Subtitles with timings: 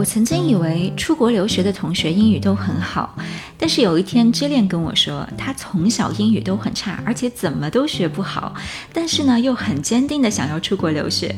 [0.00, 3.14] 我曾经以为出国留学的同学英语都很好，
[3.58, 8.54] 但是有一天知恋跟我说，他从小英语都很差，而且怎么都学不好，
[8.94, 11.36] 但是呢又很坚定的想要出国留学。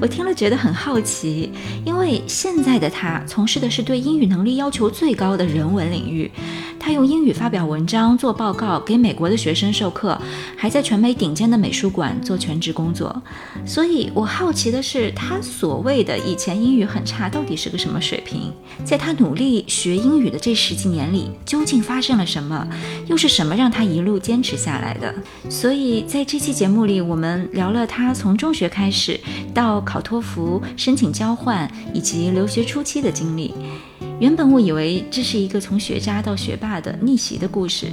[0.00, 1.52] 我听了觉得很好奇，
[1.84, 6.30] 因为现在的他从事的是对英语能力要求最高的人文领域，
[6.78, 10.18] 他用英语发表文章、做报告，给美国的学生授课，
[10.56, 13.22] 还在全美顶尖的美术馆做全职工作。
[13.66, 17.80] 所以我好奇的是，他所谓的以前英语很差，到底是个？
[17.80, 18.52] 什么什么水平？
[18.84, 22.64] 在他努力学英语的这十几年里，究竟发生了什么？
[23.08, 25.12] 又是什么让他一路坚持下来的？
[25.48, 29.18] 所以在这期节目里，我们聊了他从中学开始
[29.52, 33.52] 到考托福、申请交换以及留学初期的经历。
[34.20, 37.86] 原本我以为这是一个从学渣到学霸的逆袭的故事，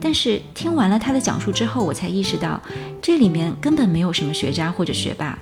[0.00, 2.60] 但是听完了他的讲述之后，我才意识到
[3.00, 5.38] 这里面根本没有什么学渣或者学霸。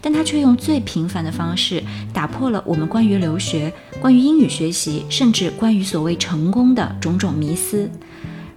[0.00, 1.82] 但他却用最平凡的方式
[2.14, 3.70] 打破了我们关于留学、
[4.00, 7.90] 关于英语学习，甚至关于所谓成功的种种迷思。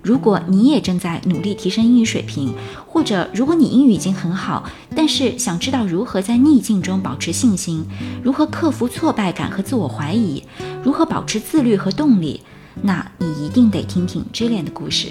[0.08, 2.53] 如果你也正在努力提升英语水平，
[2.88, 4.63] 或者如果你英语已经很好，
[4.95, 7.83] 但是想知道如何在逆境中保持信心，
[8.23, 10.41] 如何克服挫败感和自我怀疑，
[10.81, 12.39] 如何保持自律和动力，
[12.81, 15.09] 那你一定得听听 Jillian 的故事。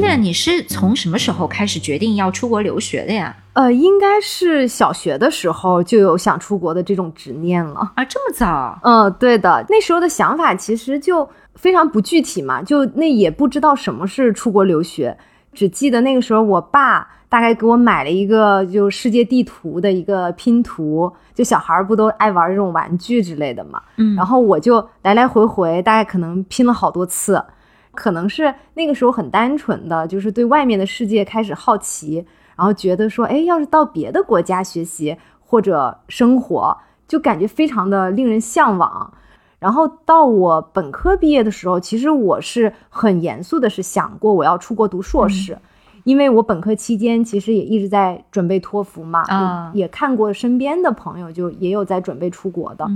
[0.00, 3.36] 那你是从什么时候开始决定要出国留学的呀？
[3.52, 8.78] 呃，应该是小学的时候就有想出国的这种执念了啊，这么早？
[8.82, 15.16] 嗯，对的，那时候的想法其实就非常不具体嘛，就那也不知道什么是出国留学，
[15.52, 27.42] 只记得那个时候我爸大概给我买了一个就世界地图的一个拼图，就小孩不都爱玩这种玩具之类的嘛，嗯，然后我就来来回回大概可能拼了好多次。
[28.00, 32.24] 可能是那个时候很单纯的，就是对外面的世界开始好奇，
[32.56, 39.12] 然后觉得说，哎，要是到别的国家学习或者生活，就感觉非常的令人向往。
[39.58, 45.58] 然后到我本科毕业的时候，其实我是很严肃的，是想过我要出国读硕士，
[46.04, 52.90] 因为我本科期间其实也一直在准备托福嘛，啊，也看过身边的朋友就也有在准备出国的，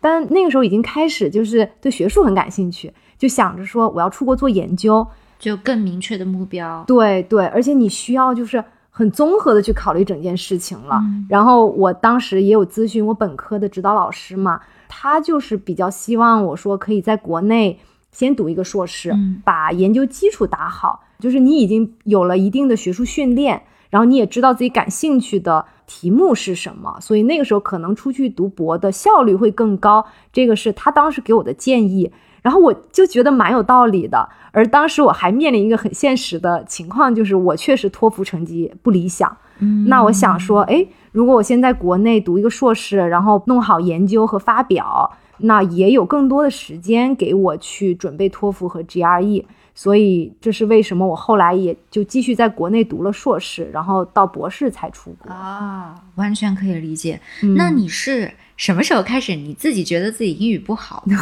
[0.00, 2.94] 但那个时候已经开始就是对学术很感兴趣。
[3.18, 5.06] 就想着说我要出国做研究，
[5.38, 6.84] 就更明确的目标。
[6.86, 11.00] 对对，而且你需要就是很综合的去考虑整件事情了。
[11.28, 17.78] 然后我当时也有咨询我本科的指导老师嘛，他就是比较希望我说可以在国内
[18.12, 19.12] 先读一个硕士，
[19.44, 30.06] 把研究基础打好，就是你已经有了一定的学术训练，然后你也知道自己感兴趣的题目是什么，所以那个时候可能出去读博的效率会更高。
[30.32, 32.12] 这个是他当时给我的建议。
[32.42, 39.36] 然后我就觉得蛮有道理的，而当时我还面临一个很现实的情况，就是我确实托福成绩不理想。
[39.58, 49.44] 嗯，那我想说，哎，如果我先在国内读一个硕士，然后弄好研究和发表，那也有更多的时间给我去准备托福和 GRE。
[49.74, 57.20] 所以这是为什么我后来也就继续在国内读了硕士，然后到博士才出国啊，完全可以理解。
[57.56, 61.16] 那你是什么时候开始你自己觉得自己英语不好呢？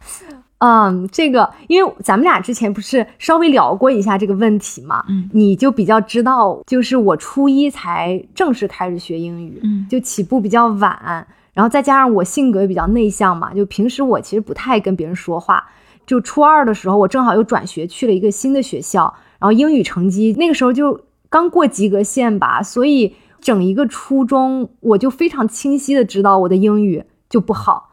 [0.60, 15.64] 嗯，这个因为咱们俩之前不是稍微聊过一下这个问题嘛，嗯，你就比较知道，就是我初一才正式开始学英语，嗯，就起步比较晚，然后再加上我性格也比较内向嘛，就平时我其实不太跟别人说话。
[16.06, 27.89] 就初二的时候，我正好又转学去了一个新的学校，然后英语成绩那个时候就刚过及格线吧，所以整一个初中我就非常清晰的知道我的英语就不好。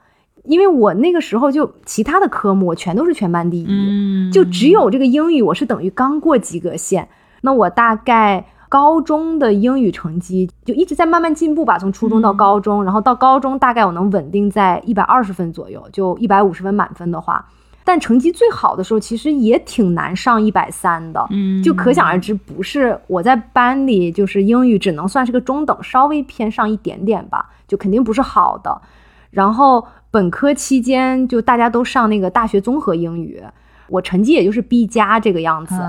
[0.47, 7.09] 因为我那个时候就其他的科目我全都是全班第一，就只有这个英语我是等于刚过及格线。
[7.41, 17.45] 那我大概高中的英语成绩就一直在慢慢进步吧，从初中到高中，然后到高中大概我能稳定在一百二十分左右，就一百五十分满分的话，
[17.83, 28.81] 但成绩最好的时候其实也挺难上一百三的，嗯，就可想而知，不是我在班里就是英语只能算是个中等，稍微偏上一点点吧，就肯定不是好的，
[29.29, 29.85] 然后。
[30.17, 33.39] 本科期间就大家都上那个大学综合英语，
[33.87, 35.79] 我成绩也就是 B 加这个样子，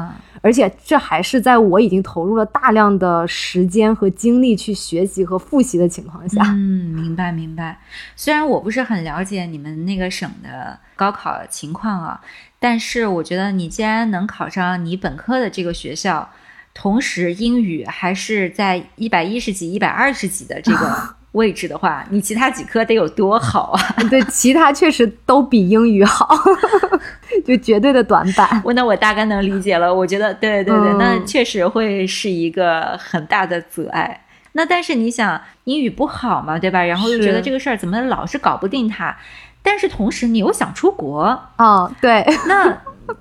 [0.43, 6.43] 而且这还是在我已经投入了大量的时间和精力去学习和复习的情况下。
[6.43, 7.81] 嗯，明白明白。
[8.17, 12.21] 虽然我不是很了解你们那个省的高考情况啊，
[12.59, 16.29] 但是我觉得你既然能考上你本科的这个学校，
[16.75, 21.17] 同时英语还是在一百一十几、一百二十几的这个。
[21.39, 23.81] 位置的话，你其他几科得有多好啊？
[24.11, 26.29] 对，其他确实都比英语好，
[27.47, 28.61] 就绝对的短板。
[28.65, 29.95] 我那我大概能理解了。
[29.95, 34.25] 我觉得，对对对，那确实会是一个很大的阻碍。
[34.53, 36.83] 那但是你想英语不好嘛，对吧？
[36.83, 39.17] 然后又觉得这个事儿怎么老是搞不定它，
[39.63, 42.77] 但是同时你又想出国哦，对，那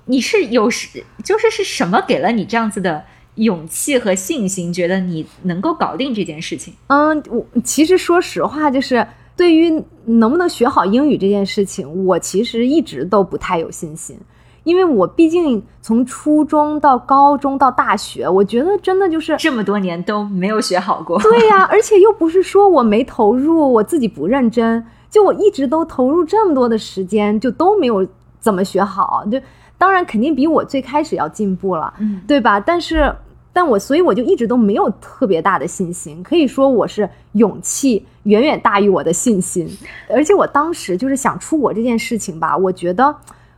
[0.06, 3.04] 你是有是就是是什么给了你这样子的
[3.38, 6.72] 勇气和信心，觉得你能够搞定这件事情？
[6.86, 9.06] 嗯，我其实说实话，就是
[9.36, 14.18] 对于能不能学好英语这件事情，我其实一直都不太有信心。
[14.64, 21.18] 因为我毕竟从初中到高中到大学，我觉得真的就是这么多年都没有学好过。
[21.22, 28.06] 对呀，而且又不是说我没投入，我自己不认真，就我一直都投入这么多的时间，就都没有
[28.40, 29.24] 怎么学好。
[29.30, 29.40] 就
[29.78, 32.60] 当然肯定比我最开始要进步了，嗯，对吧？
[32.60, 33.10] 但是，
[33.58, 39.68] 但我所以我就一直都没有特别大的信心，可以说我是勇气远远大于我的信心。
[40.08, 43.12] 而且我当时就是想出国这件事情吧，我觉得。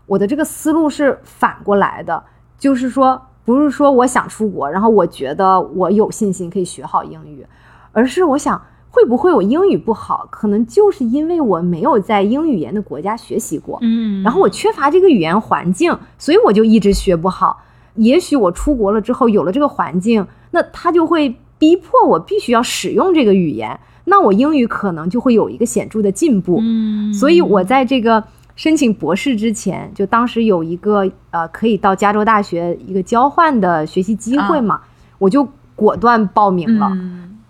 [0.06, 2.25] 我的这个思路是反过来的，
[2.58, 7.47] 就是说，不是说我想出国，然后我觉得我有信心可以学好英语，
[7.93, 8.61] 而是我想
[8.91, 17.62] 会不会我英语不好，可能就是因为我没有在英语言的国家学习过，嗯，然后我缺乏这个语言环境，所以我就一直学不好。
[18.00, 26.58] 也许我出国了之后有了这个环境，那他就会逼迫我必须要使用这个语言，那我英语可能就会有一个显著的进步。
[26.61, 28.25] 嗯，所以我在这个。
[28.56, 34.82] 申请博士之前，就当时有一个呃可以到加州大学一个交换的学习机会嘛，
[35.19, 36.93] 我就果断报名了。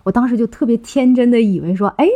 [0.04, 2.06] 我当时就特别天真的以为说，哎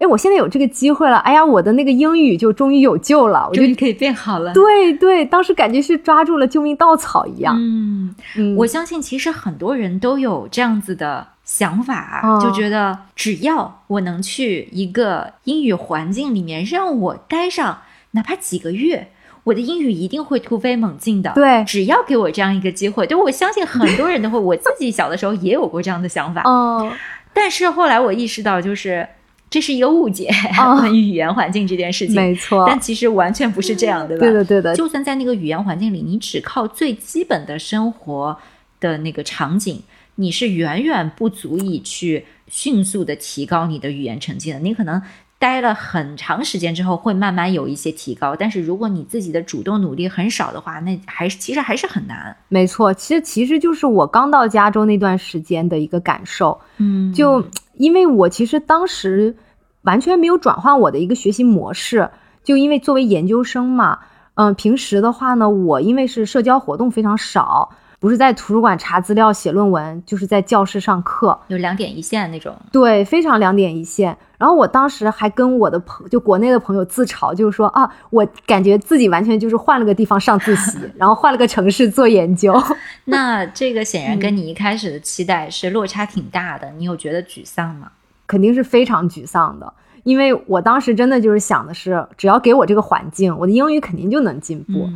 [0.00, 4.52] 哎，我现在有这个机会了，哎呀，我的那个英语就终于有救了，我就可以变好了。
[4.52, 7.54] 对对，当时感觉是抓住了救命稻草一样。
[7.56, 8.14] 嗯，
[8.56, 17.82] 我相信其实很多人都有这样子的想法，就觉得只要我能去一个英语环境里面，让我待上。
[18.12, 19.12] 哪怕几个月，
[19.44, 21.30] 我的英语一定会突飞猛进的。
[21.32, 24.36] 对，只要给我这样一个机会，对我相信很多人都会。
[24.36, 26.42] 我自己小的时候也有过这样的想法。
[26.42, 26.90] 哦，
[27.32, 29.06] 但是后来我意识到，就是
[29.50, 32.14] 这是一个误解， 关于语言环境这件事情。
[32.14, 34.20] 没错，但其实完全不是这样，对吧？
[34.20, 34.74] 对的，对的。
[34.76, 38.38] 就算在那个语言环境里，你只靠最基本的生活
[38.78, 39.82] 的那个场景，
[40.14, 44.58] 你是远远不足以去迅速的提高你的语言成绩的。
[44.60, 45.02] 你可能。
[45.40, 48.36] 待了很长时间之后，会慢慢有一些提高。
[48.36, 52.36] 但是如果你自己的主动努力很少的话，那还是其实还是很难。
[52.48, 56.60] 没错，其实其实就是我刚到加州那段时间的一个感受。
[56.76, 57.42] 嗯，就
[57.80, 59.34] 因为我其实当时
[59.82, 62.10] 完全没有转换我的一个学习模式，
[62.44, 64.00] 就因为作为研究生嘛，
[64.34, 67.70] 嗯，平时的话呢，我因为是社交活动非常少。
[67.98, 72.54] 不是在图书馆查资料写论文，就是在教室上课，有两点一线那种。
[72.70, 74.16] 对，非常两点一线。
[74.40, 82.58] 然后我当时还跟我的朋，就国内的朋友自嘲，就是说啊，我感觉自己完全就是换了个地方上自习， 然后换了个城市做研究。
[83.04, 87.92] 那这个显然跟你一开始的期待是落差挺大的，你有觉得沮丧吗？
[88.26, 89.70] 肯定是非常沮丧的，
[90.04, 94.88] 因为我当时真的就是想的是，只要给我这个环境，我的英语肯定就能进步。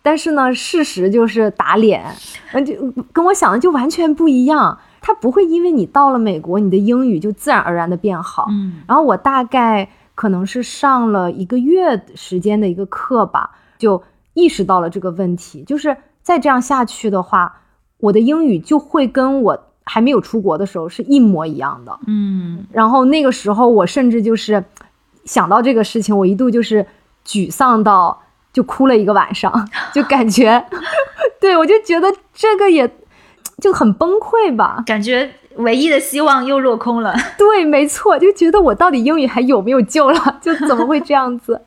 [0.00, 2.04] 但是呢，事实就是打脸，
[2.52, 2.74] 嗯，就
[3.12, 4.78] 跟我想的就完全不一样。
[5.02, 8.46] 他不会因为你到了美国，你的英语就自然而然的变好。
[8.48, 14.02] 嗯，然后我大概可能是上了一个月时间的一个课吧，就
[14.32, 15.62] 意识到了这个问题。
[15.64, 17.60] 就是再这样下去的话，
[17.98, 21.98] 我的英语就会跟我还没有出国的时候是一模一样的。
[22.06, 24.64] 嗯，然后那个时候我甚至就是
[25.24, 26.86] 想到这个事情，我一度就是
[27.26, 28.22] 沮丧到。
[28.52, 29.50] 就哭了一个晚上，
[29.94, 30.62] 就感觉，
[31.40, 32.86] 对我就觉得这个也
[33.62, 37.14] 就很崩溃吧，感觉唯一的希望又落空了。
[37.38, 40.18] 对，没错，就觉得我到底英语还有没有救了？
[40.42, 41.62] 就怎么会这样子？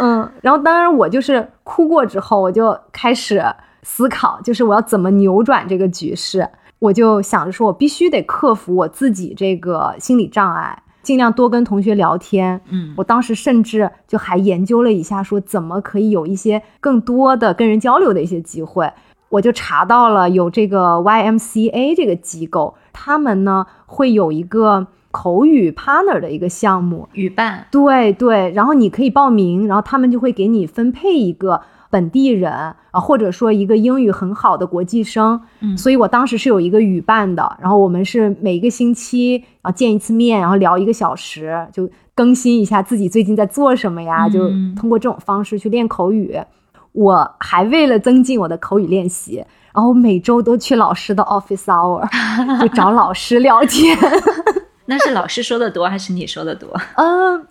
[0.00, 3.44] 嗯，然后当然我就是哭过之后，我就开始
[3.82, 6.48] 思考，就是我要怎么扭转这个局势。
[6.78, 10.82] 我就想着说，我必须得克服我自己这个心理障碍。
[11.02, 18.92] 尽量多跟同学聊天，嗯，我当时甚至就还研究了一下，说怎么可以有一些更多的跟人交流的一些机会。
[19.28, 27.66] 我就查到了有这个 YMCA 这个机构，他们呢会有一个口语 partner 的一个项目，语伴。
[27.70, 31.62] 对对，然后你可以报名，然后他们就会给你分配一个。
[31.88, 46.36] 本地人啊，或者说一个英语很好的国际生，嗯，所以我当时是有一个语伴的，然后我们是每一个星期啊见一次面，然后聊一个小时，就更新一下自己最近在做什么呀，就通过这种方式去练口语。
[46.96, 52.02] 我还为了增进我的口语练习，然后每周都去老师的 office hour，
[52.60, 53.96] 就找老师聊天。
[54.86, 56.68] 那是老师说的多还是你说的多？
[56.96, 57.46] 嗯。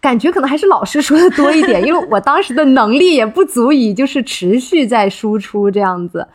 [0.00, 6.28] 感觉可能还是老师说的多一点，因为我当时的能力也不足以就是持续在输出这样子。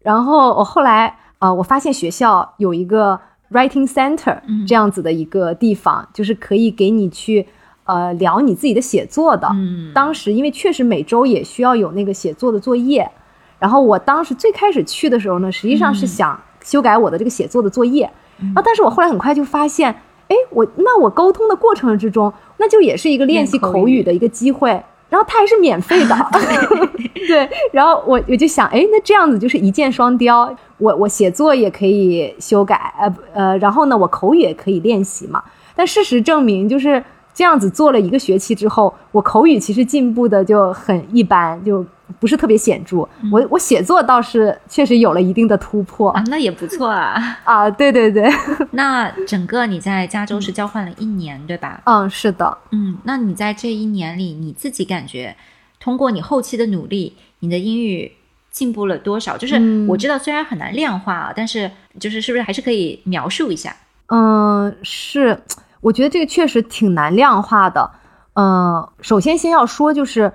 [0.00, 7.46] 然后我后来啊，我发现学校有一个 writing center 这样子的一个地方，就是可以给你去
[7.84, 9.48] 呃聊你自己的写作的。
[9.52, 13.08] 嗯，当时因为确实每周也需要有那个写作的作业，
[13.58, 19.94] 然后我当时最开始去的时候呢，实际上是想修改我的这个写作的作业，然后但是我后来很快就发现，
[20.28, 24.82] 哎，我那我沟通的过程之中，那就也是一个练习口语的一个机会。
[25.08, 26.16] 然后它还是免费的，
[27.28, 27.46] 对。
[27.70, 35.44] 然后我我就想，哎，那这样子就是一箭双雕，我我写作也可以修改，呃呃，然后呢，我口语也可以练习嘛。
[35.76, 41.84] 但事实证明，就是这样子做了一个学期之后，我口语其实进步的就很一般，就。
[42.20, 48.30] 不是特别显著，我我写作倒是确实有了一定的突破啊，那也不错啊 啊，对对对，
[48.72, 51.80] 那整个你在加州是交换了一年对吧？
[51.86, 55.34] 嗯，是的，嗯，那你在这一年里，你自己感觉
[55.80, 58.12] 通过你后期的努力，你的英语
[58.50, 59.38] 进步了多少？
[59.38, 63.74] 就是我知道虽然很难量化啊，但是就是是不是还是可以描述一下？
[64.08, 65.40] 嗯，是，
[65.82, 67.90] 我觉得这个确实挺难量化的。
[68.32, 70.32] 嗯，首先先要说就是。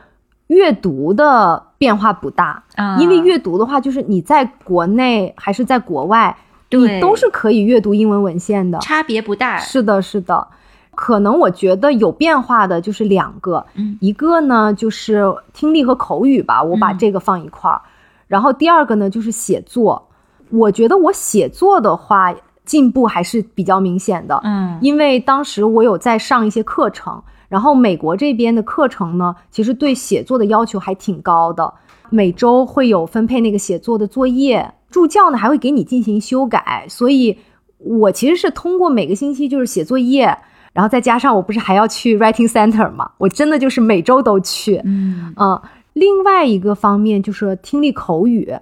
[0.47, 2.63] 阅读的变化不大，
[2.99, 6.37] 因为阅读的话，就是你在国内还是在国外，
[6.69, 9.57] 你都是可以阅读英文文献的，差别不大。
[9.57, 10.47] 是的，是的，
[10.95, 13.65] 可能我觉得有变化的就是两个，
[13.99, 17.81] 一个呢就是听力和口语吧，我把这个放一块儿，
[18.27, 20.07] 然后第二个呢就是写作，
[20.49, 22.33] 我觉得我写作的话
[22.67, 27.19] 进步还是比较明显的，嗯，因为当时我有在上一些课程。
[27.50, 31.74] 然后美国这边的课程呢，其实对写作的要求还挺高的，
[32.09, 36.86] 每周会有分配那个写作的作业，助教呢还会给你进行修改。
[36.89, 37.38] 所以，
[37.77, 40.38] 我其实是通过每个星期就是写作业，
[40.74, 44.81] 然后再加上我不是还要去 writing center 嘛，我真的就是每周都去。
[44.83, 45.62] 嗯嗯，
[45.93, 48.53] 另外一个方面就是听力口语，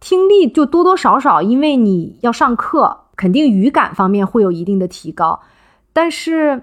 [0.00, 5.40] 听力就多多少少，因为你要上课，肯定语感方面会有一定的提高，
[5.92, 6.62] 但是。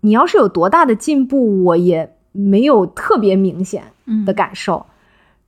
[0.00, 3.82] 你要是有多大的进步，我也没有特别明显
[4.24, 4.86] 的感受，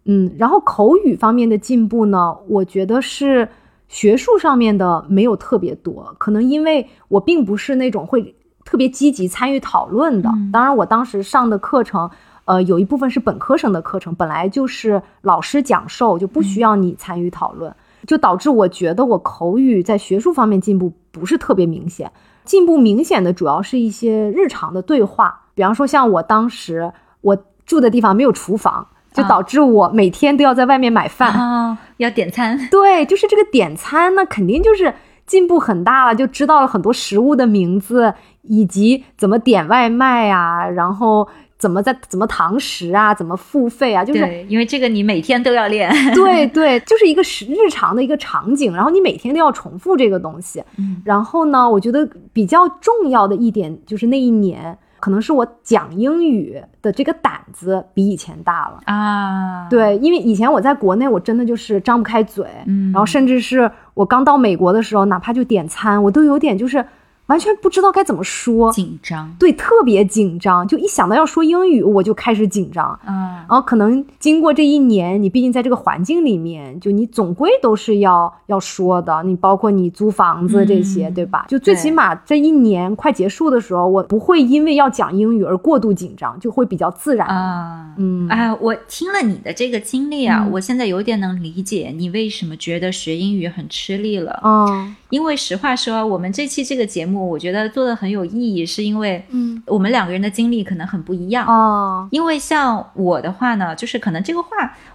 [0.07, 3.49] 嗯，然后口语方面的进步呢，我觉得是
[3.87, 10.29] 学术上面的没有特别多，可能因为我并不是那种会特别积极参与讨论的。
[10.53, 12.11] 当然，我当时上的课程，
[12.45, 17.73] 呃，有一部分是本科生的课程，本来就是老师讲授，就不需要你参与讨论，
[18.07, 22.11] 就导致我觉得我口语在学术方面进步不是特别明显。
[22.45, 32.59] 进步明显的主要是一些日常的对话，比方说像我当时我住的地方没有厨房，就导致我每天都要在外面买饭啊，要点餐。
[32.71, 34.95] 对，就是这个点餐，那肯定就是
[35.27, 41.29] 进步很大了，就知道了很多食物的名字以及怎么点外卖啊，然后。
[41.61, 43.15] 怎么在怎么堂食啊？
[43.15, 44.03] 怎么付费啊？
[44.03, 45.93] 就是因为这个你每天都要练。
[46.15, 50.65] 对对，就是一个是日常的一个场景，然后你每天都要重复这个东西。
[50.79, 59.69] 嗯，然后呢，我觉得比较重要的一点就是那一年，可能是我讲英语的这个胆子比以前大了啊。
[59.69, 66.83] 对，因为以前我在国内，我真的就是张不开嘴，嗯，然后甚至是我刚到美国的时候，哪怕就点餐，我都有点就是。
[67.31, 72.99] 完全不知道该怎么说，紧张，对，特别紧张，就一想到要说英语，我就开始紧张。
[73.07, 81.47] 嗯，然后可能经过这一年，你毕竟在这个环境里面，就你总归都是要要说的，你包括你租房子这些，对吧？
[81.49, 87.29] 就最起码这一年快结束的时候，我不会因为要讲英语而过度紧张，就会比较自然。
[87.29, 94.41] 啊，嗯，哎，我听了你的这个经历啊，我现在有点能理解你为什么觉得学英语很吃力了。
[94.43, 97.21] 嗯，因为实话说，我们这期这个节目。
[97.31, 102.09] 我觉得做的很有意义，是因为，嗯，我们两个人的经历可能很不一样哦。
[102.11, 104.49] 因为像我的话呢，就是可能这个话，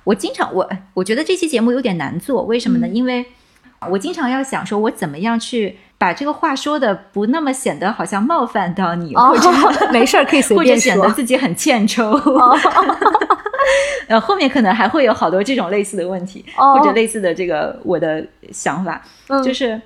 [0.04, 2.88] 我经常我我觉得这期节目有点难做，为什么呢？
[2.88, 3.26] 因为
[3.90, 9.50] 我经常要想说，我怎么样去把这个话说的不那么显得好像冒犯到你，或者
[9.94, 12.12] 没事儿可以随便说，或者显得自己很欠 抽。
[14.08, 19.02] 呃，后面可能还会有好多这种类似的问题，或者类似的这个我的想法，
[19.44, 19.80] 就是。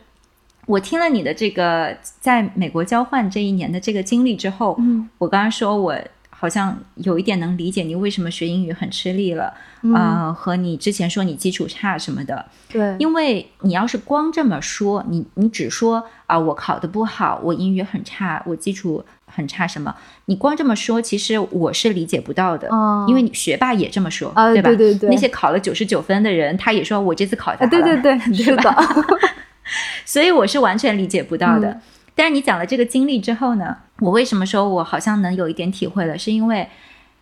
[0.69, 5.97] 我听了你的这个在美国交换这一年的这个经历之后，嗯，我刚刚说我
[6.29, 9.51] 好像有一点能理解你为什么学英语很吃力了，
[9.95, 19.95] 啊，和你之前说你基础差什么的，对，因为你要是光这么说，你你只说啊我考的不好，我英语很差，我基础很差什么，
[20.25, 22.69] 你光这么说，其实我是理解不到的，
[23.07, 24.69] 因为你学霸也这么说，对吧？
[24.69, 28.75] 对对对，那些考了九十九分的人，他也说我这次考 的，对对对，是的。
[30.05, 31.79] 所以我是完全理解不到的。
[32.15, 36.17] 但是你讲了这个经历之后呢，我为什么说我好像能有一点体会了？
[36.17, 36.67] 是因为，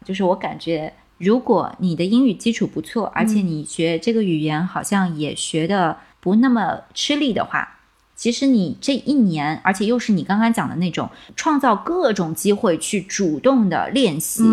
[0.03, 7.75] 就是我感觉，如果你的英语基础不错，而且你学这个语言好像也学的不那么吃力的话，
[8.15, 14.43] 其实你这一年，而且又是你刚刚讲的那种创造各种机会去主动的练习，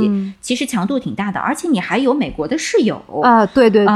[0.42, 1.40] 其实强度挺大的。
[1.40, 3.86] 而且你还有美国的室友啊，对对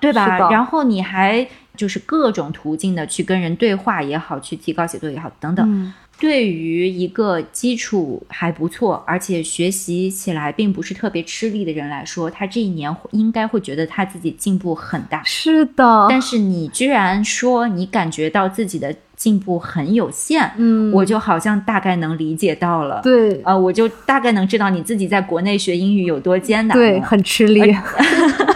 [0.00, 0.48] 对，对吧？
[0.52, 1.44] 然后你还
[1.78, 5.94] 就是各种途径的去跟人对话也好，去提高写作也好，等等。
[6.20, 15.22] 对于一个基础还不错，而且学习起来并不是特别吃力的人来说，他这一年应该会觉得他自己进步很大。
[15.22, 23.00] 是的，但是你居然说你感觉到自己的进步很有限，嗯，我就好像大概能理解到了。
[23.00, 26.76] 对，呃，我就大概能知道你自己在国内学英语有多艰难。
[26.76, 27.76] 对，很吃力。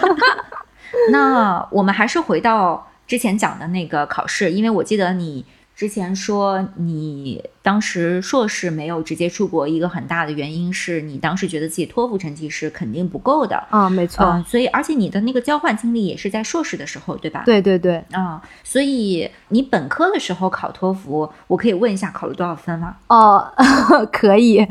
[1.11, 5.45] 那我们还是回到之前讲的那个考试，因为我记得你。
[5.75, 14.41] 之前说你当时硕士没有直接出国，一个很大的原因是你当时觉得自己托福成绩是肯定不够的啊，没错。
[14.47, 17.41] 所以，而且你的那个交换经历也是在硕士的时候，对吧？
[17.43, 17.95] 对对对。
[18.11, 22.97] 啊，所以你本科的时候考托福，我可以问一下考了多少分吗？
[23.07, 23.51] 哦，
[24.13, 24.67] 可以。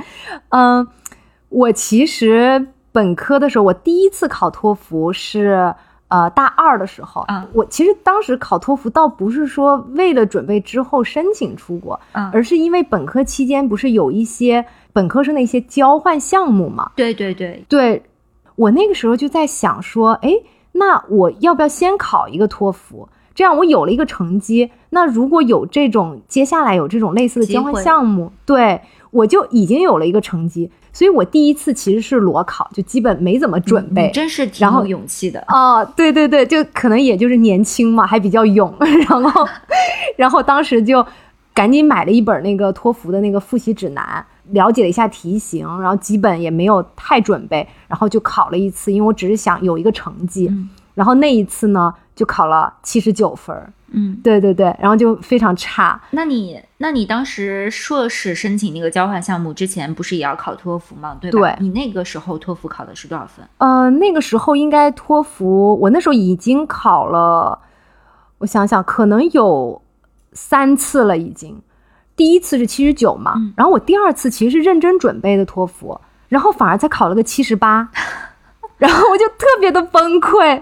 [0.51, 0.87] 嗯，
[1.49, 5.75] 我其实本科的时候，我第一次考托福是。
[6.13, 16.93] 呃，大二的时候，嗯，我其实当时考托福倒不是说为了准备之后申请出国，嗯，而是因为本科期间不是有一些本科生的一些交换项目嘛？
[16.95, 18.03] 对对对对，
[18.57, 20.35] 我那个时候就在想说，哎，
[20.73, 23.09] 那我要不要先考一个托福？
[23.35, 30.71] 这样我有了一个成绩，那如果有这种接下来有这种类似的交换项目，对我就已经有了一个成绩。
[30.93, 35.43] 所以我第一次其实是裸考，就基本没怎么准备，真是挺有勇气的。
[35.49, 38.73] 哦，对对对，就可能也就是年轻嘛，还比较勇，
[39.09, 39.49] 然后，
[40.17, 41.05] 然后当时就
[41.55, 50.53] 赶紧买了一本那个托福的那个复习指南，了解了一下题型，然后基本也没有太准备，然后就考了一次，因为我只是想有一个成绩，
[50.95, 53.55] 然后那一次呢就考了七十九分。
[53.95, 56.01] 嗯，对对对，然后就非常差。
[56.13, 61.15] 那你，那你当时硕士申请那个交换项目之前，不是也要考托福吗？
[61.21, 61.39] 对吧？
[61.39, 61.57] 对。
[61.61, 63.47] 你那个时候托福考的是多少分？
[63.59, 67.59] 呃，那个时候应该托福，我那时候已经考了，
[68.39, 69.83] 我想想，可能有
[70.33, 71.61] 三次了已经。
[72.17, 77.91] 第一次是七十九嘛，然后我第二次其实是认真准备的托福，然后反而才考了个七十八。
[78.83, 80.61] 然后我就特别的崩溃。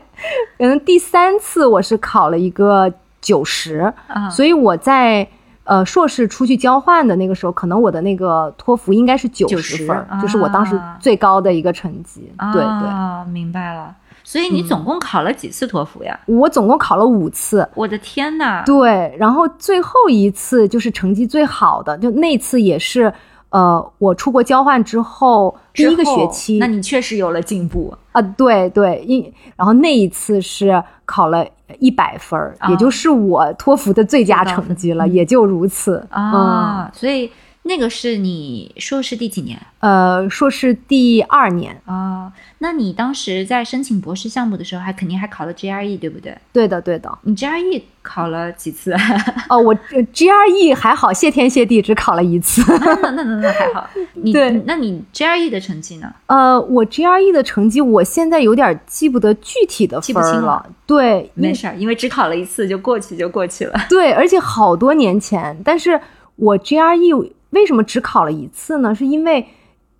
[0.59, 2.93] 嗯第三次我是考了一个。
[3.23, 3.93] 九十，
[4.31, 5.29] 所以我在
[5.65, 12.33] 呃硕士出去交换的那个时候，可能我的那个托福应该是九十分，就是我当时最高的一个成绩。
[12.51, 13.95] 对对，明白了。
[14.25, 16.19] 所以你总共考了几次托福呀？
[16.25, 17.69] 我总共考了五次。
[17.75, 18.63] 我的天呐！
[18.65, 23.13] 对，然后最后一次就是成绩最好的，就那次也是。
[23.51, 28.21] 呃，我出国交换之后第一个学期，那你确实有了进步啊！
[28.23, 31.47] 对对，一然后那一次是考了
[31.79, 36.91] 一百分儿，也就是我托福的最佳成绩了，也就如此啊。
[36.95, 37.31] 所以。
[37.63, 39.61] 那个是你硕士第几年？
[39.81, 42.33] 呃，硕士第二年啊。
[42.59, 46.37] 那你当时在申请博士项目的时候，还肯定还考了 GRE，对不对？
[46.53, 47.19] 对的，对的。
[47.23, 48.95] 你 GRE 考了几次？
[49.49, 52.63] 哦，我 GRE 还好，谢天谢地只考了一次。
[52.81, 53.89] 那那那那还好。
[54.15, 56.11] 你对，那你 GRE 的成绩呢？
[56.27, 60.65] 呃，我 GRE 的成绩，我现在有点记不得具体的分了。
[60.87, 63.79] 对，没事儿，因为只考了一次，就过去就过去了。
[63.89, 66.01] 对，而且好多年前，但是
[66.37, 67.33] 我 GRE。
[67.51, 68.95] 为什么只考了一次呢？
[68.95, 69.47] 是因为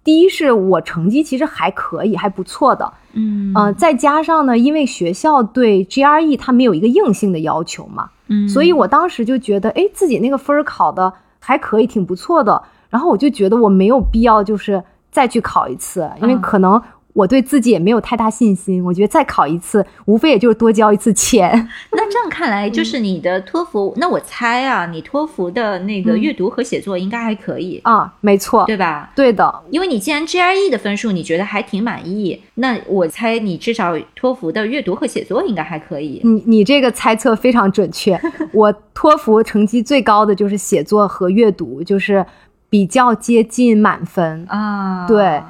[0.03, 16.81] 第一是我成绩其实还可以，还不错的，嗯呃再加上呢，因为学校对 GRE 它没有一个硬性的要求嘛，嗯，所以我当时就觉得，哎，自己那个分儿考的还可以，挺不错的，然后我就觉得我没有必要就是再去考一次，因为可能。
[17.13, 21.51] 我对自己也没有太大信心，我觉得再考一次，无非也就是多交一次钱。
[21.93, 29.11] 那这样看来，就是你的托福，那我猜啊，你托福的那个阅读和写作应该还可以啊，没错，对吧？
[29.15, 36.21] 对的，因为你既然 GRE 的分数你觉得还挺满意，那我猜你至少托福的阅读和写作应该还可以。
[36.25, 38.19] 你你这个猜测非常准确，
[38.53, 42.25] 我托福成绩最高的就是写作和阅读，就是
[42.69, 45.43] 比较接近满分啊，对。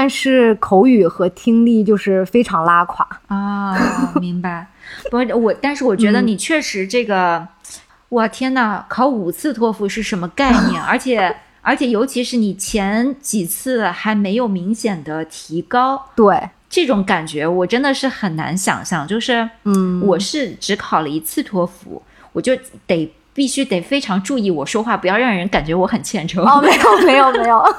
[0.00, 3.76] 但是口语和听力就是非常拉垮啊！
[4.20, 4.68] 明白，
[5.10, 7.48] 不，我但是我觉得你确实这个，
[8.08, 10.80] 我天呐，考五次托福是什么概念？
[10.80, 19.04] 而 且而且，尤其是你前几次还没有明显的提高，对这种感觉，我真的是很难想象。
[19.04, 22.00] 就是嗯，我是只考了一次托福，
[22.32, 22.56] 我就
[22.86, 26.44] 得必须得非常注意我说话，不要让人感觉我很欠抽。
[26.44, 27.60] 哦，没有没有没有。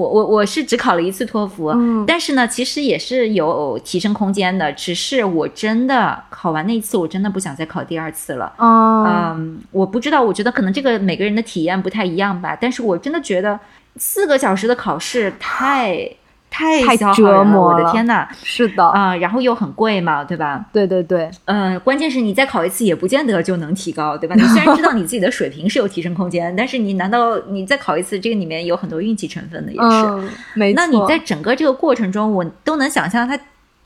[0.00, 8.50] 我我我是只考了一次托福，嗯，但是呢，其实也是有提升空间的，只是我真的考完那一次，我真的不想再考第二次了。
[8.58, 13.60] 嗯，我不知道，我觉得可能这个每个人的体验不太一样吧，但是我真的觉得
[13.96, 16.10] 四个小时的考试太。
[16.50, 18.26] 太折磨了，我的天呐！
[18.42, 20.66] 是的啊，然后又很贵嘛，对吧？
[20.72, 24.34] 对对对，嗯，关键是你再考一次也不见得就能提高，对吧？
[24.34, 30.30] 你虽然知道你自己的水平是有提升空间，但是你难道你再考一次，这个里面有很多运气成分的，也是。
[30.54, 30.76] 没错。
[30.76, 33.38] 那你在整个这个过程中，我都能想象他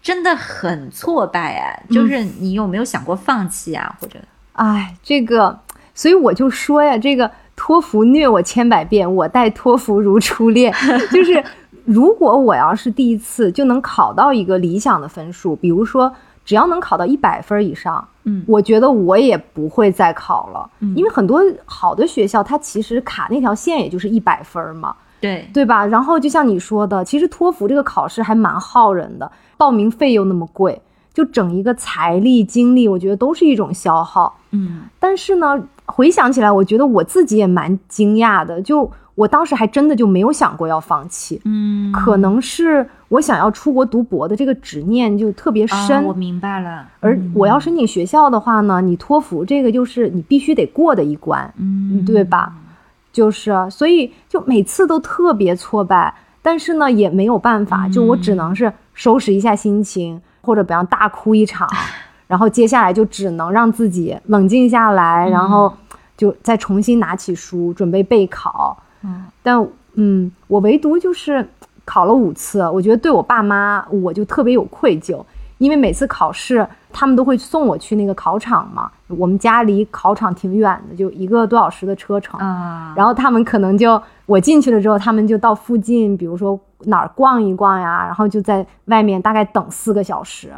[0.03, 1.69] 真的很挫败啊！
[1.91, 3.95] 就是你有没有想过放弃啊？
[4.01, 4.19] 或者，
[4.55, 5.61] 哎，这个，
[5.95, 10.73] 所以我就说呀，这个托福虐我千百遍，我待托福如初恋，
[11.13, 11.45] 就是。
[11.85, 16.13] 如果我要是第一次就能考到一个理想的分数，比如说
[16.45, 25.85] 只要能考到一百分以上，嗯，我觉得我也不会再考了，嗯因为很多好的学校它其实卡那条线也就是一百分嘛，对对吧？
[25.87, 30.81] 然后就像你说的，其实托福这个考试还蛮耗人的，报名费又那么贵，
[31.13, 34.83] 就整一个财力精力，我觉得都是一种消耗，嗯。
[34.99, 38.91] 但是呢，回想起来，我觉得我自己也蛮惊讶的，就。
[39.15, 46.03] 我当时还真的就没有想过要放弃，嗯，可能是我想要出国读博的这个执念就特别深。
[46.03, 46.85] 我明白了。
[46.99, 52.53] 而我要申请学校的话呢，你托福这个就是你必须得过的一关，嗯，对吧？
[53.13, 61.69] 就是，所以就每次都特别挫败，但是呢也没有办法，就我只能是收拾一下心情，或者比方大哭一场，
[62.27, 65.73] 然后接下来就只能让自己冷静下来，然后
[66.17, 68.77] 就再重新拿起书准备备考。
[69.43, 71.47] 但嗯，我唯独就是
[71.85, 75.23] 考了五次，我觉得对我爸妈我就特别有愧疚，
[75.59, 82.93] 因为每次考试他们都会送我去那个考场嘛，我们家离考场挺远的，就一个多小时的车程啊。
[82.97, 90.51] 然后他们可能就我进去了之后，他们就到附近，比如说哪儿逛一逛呀，然后就在外面大概等四个小时，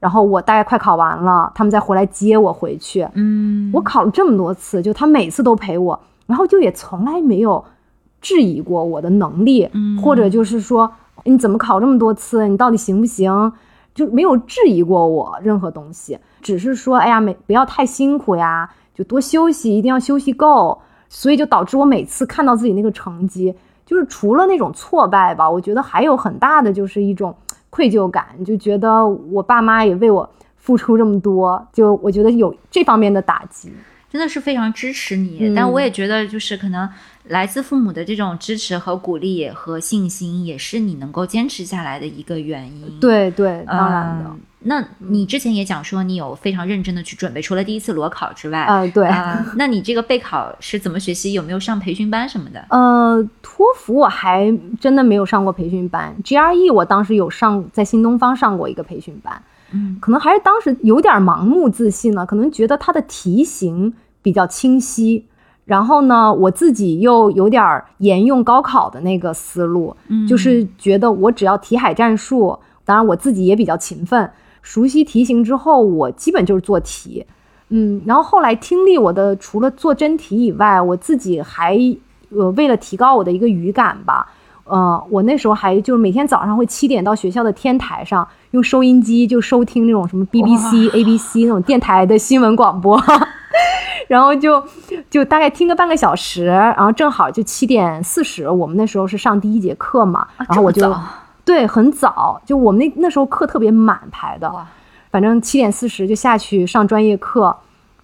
[0.00, 3.06] 然后我大概快考完了，他们再回来接我回去。
[3.14, 7.62] 嗯，我考了这么多次，就他每次都陪我，然后就也从来没有。
[8.20, 9.68] 质疑过我的能力，
[10.02, 10.92] 或者就是说
[11.24, 13.52] 你怎么考这么多次，你到底行不行？
[13.94, 20.80] 就没有质疑过我任何东西，只是说哎呀，没不要太辛苦呀，就多休息，一定要休息够。
[21.10, 23.54] 所以就导致我每次看到自己那个成绩，
[23.86, 27.34] 就是除了那种挫败吧，我觉得还有很大的就是一种
[27.70, 30.28] 愧疚感，就觉得我爸妈也为我
[30.58, 33.72] 付出这么多，就我觉得有这方面的打击。
[34.10, 36.86] 真的是非常支持你，但我也觉得就是可能
[37.28, 42.98] 来自父母的这种支持和鼓励和信心，也是你能够坚持下来的一个原因。
[43.00, 44.30] 对对，当然的。
[44.60, 49.08] 那你之前也讲说你有非常认真的去准备，除了第一次裸考之外，啊对。
[49.54, 51.32] 那你这个备考是怎么学习？
[51.32, 52.64] 有没有上培训班什么的？
[52.70, 59.40] 呃，托福我还真的没有上过培训班，GRE 我当时有上，在新东方上过一个培训班。
[59.70, 65.24] 嗯，可能还是当时有点盲目自信了，可能觉得它的题型比较清晰，
[65.68, 74.30] 然后呢，我自己又有点沿用高考的那个思路，嗯，就是觉得我只要题海战术，当然我自己也比较勤奋，
[74.62, 77.26] 熟悉题型之后，我基本就是做题，
[77.68, 81.78] 嗯，然后后来听力我的除了做真题以外，我自己还
[82.30, 84.26] 呃为了提高我的一个语感吧。
[84.64, 93.02] 呃，我那时候还就是每天早上会七点到学校的天台上，用收音机就收听那种什么 BBC、ABC 那种电台的新闻广播，
[94.08, 94.60] 然后就
[95.08, 100.92] 就大概听个半个小时，然后正好就七点四十，我们那时候是上第一节课嘛，然后我就
[101.44, 104.52] 对很早，就我们那那时候课特别满排的，
[105.12, 107.56] 反正七点四十就下去上专业课，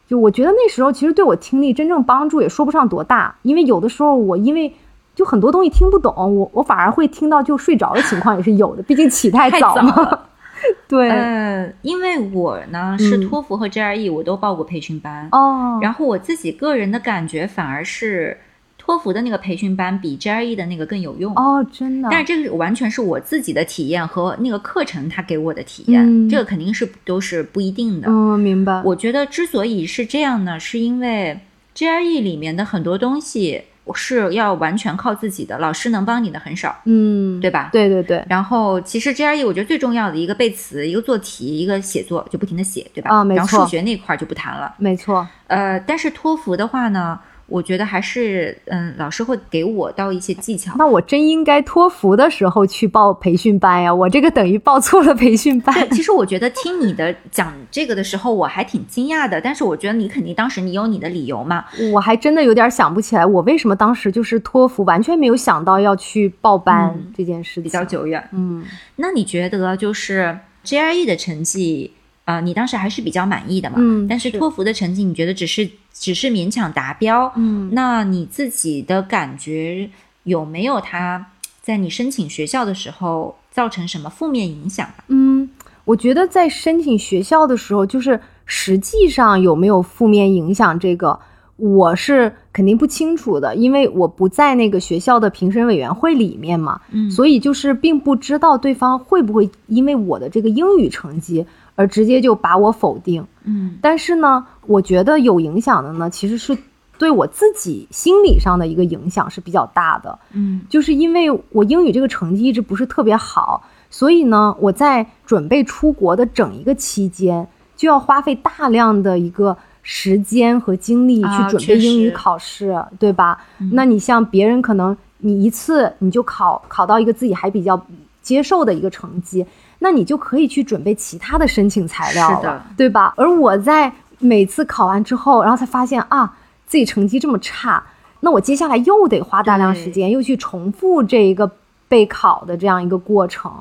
[0.07, 4.73] 就我觉得那时候其实对我听力真正帮助也说不上多大，因为有的时候我因为。
[5.15, 10.19] 就很多东西听不懂，我我反而会听到就睡着的情况也是有的，毕竟起太早嘛。
[10.89, 18.39] 对，呃，因为我呢是托福和 GRE 我都报过培训班哦，然后我自己个人的感觉反而是
[18.77, 22.09] 托福的那个培训班比 GRE 的那个更有用哦，真的。
[22.11, 28.09] 但是这个完全是我自己的体验和那个课程他给我的体验，这个肯定是都是不一定的。
[28.09, 28.83] 嗯，明白。
[28.85, 31.41] 我觉得之所以是这样呢，是因为
[31.75, 33.63] GRE 里面的很多东西。
[33.93, 37.69] 是要完全靠自己的，老师能帮你的很少，嗯，对吧？
[37.73, 38.25] 对对对。
[38.29, 43.11] 然后其实 GRE 我觉得最重要的一个背词，一个做题，一个写作，就不停的写，对吧？
[43.11, 43.37] 啊，没错。
[43.37, 45.27] 然后数学那块就不谈了，没错。
[45.49, 50.75] 呃，但是托福的话呢，我觉得还是，嗯，老师会给我到一些技巧。
[50.79, 53.95] 那我真应该托福的时候去报培训班呀？
[53.95, 55.75] 我这个等于报错了培训班。
[55.75, 59.41] 对，其实我觉得听你的讲这个的时候，我还挺惊讶的。
[59.41, 61.67] 但是我觉得你肯定当时你有你的理由嘛。
[61.93, 68.27] 我还真的有点想不起来，我为什么当时就是托福完全没有想到要去报班这件事，比较久远。
[68.33, 68.65] 嗯，
[68.97, 71.93] 那你觉得就是 GRE 的成绩？
[72.25, 73.77] 啊，你当时还是比较满意的嘛？
[73.79, 74.07] 嗯。
[74.09, 77.33] 但是托福的成绩，你觉得只是只是勉强达标？
[77.37, 77.71] 嗯。
[77.73, 79.89] 那你自己的感觉
[80.25, 81.27] 有没有它
[81.61, 84.89] 在你申请学校的时候造成什么负面影响？
[85.09, 85.49] 嗯，
[85.85, 91.19] 我觉得在申请学校的时候，就是实际上有没有负面影响，这个
[91.57, 96.81] 我是肯定不清楚的，因为我不在那个学校的评审委员会里面嘛。
[96.91, 97.11] 嗯。
[97.11, 101.47] 所以就是并不知道对方会不会因为我的这个英语成绩。
[101.77, 106.57] 而直接就把我否定，嗯，但是呢，我觉得有影响的呢，其实是
[106.99, 123.39] 对我自己心理上的一个影响是比较大的，嗯，就是因为我英语这个成绩一直不是特别好，所以呢，我在准备出国的整一个期间，就要花费大量的一个时间和精力去准备英语考试，对吧？
[123.73, 127.81] 那你像别人可能你一次你就考考到一个自己还比较
[128.21, 129.47] 接受的一个成绩。
[129.81, 133.13] 那你就可以去准备其他的申请材料了，对吧？
[133.19, 136.35] 而我在每次考完之后，然后才发现啊，
[136.67, 137.85] 自己成绩这么差，
[138.21, 141.51] 那我接下来又得花大量时间，又去重复这一个
[141.87, 143.53] 备考的这样一个过程，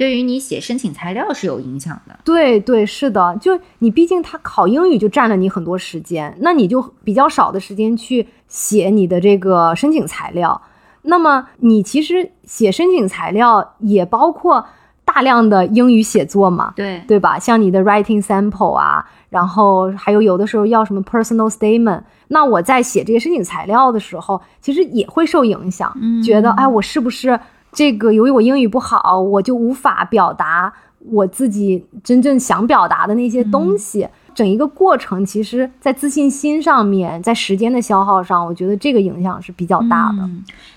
[0.00, 2.18] 对于你写申请材料是有影响的。
[2.24, 10.62] 对对，是的，就你毕竟他考英语就占了你很多时间，那你就比较少的时间去写你的这个申请材料。
[11.02, 14.64] 那么你其实写申请材料也包括。
[15.12, 17.36] 大量的英语写作嘛，对对吧？
[17.36, 27.40] 像你的 writing sample 啊，然后还有有的时候要什么 personal statement，那我在写这些申请材料的时候，其实也会受影响，觉得哎，我是不是
[27.72, 30.72] 这个由于我英语不好，我就无法表达
[31.10, 34.08] 我自己真正想表达的那些东西？
[34.34, 40.28] 整一个过程，其实在自信心上面，在时间的消耗上，我觉得这个影响是比较大的。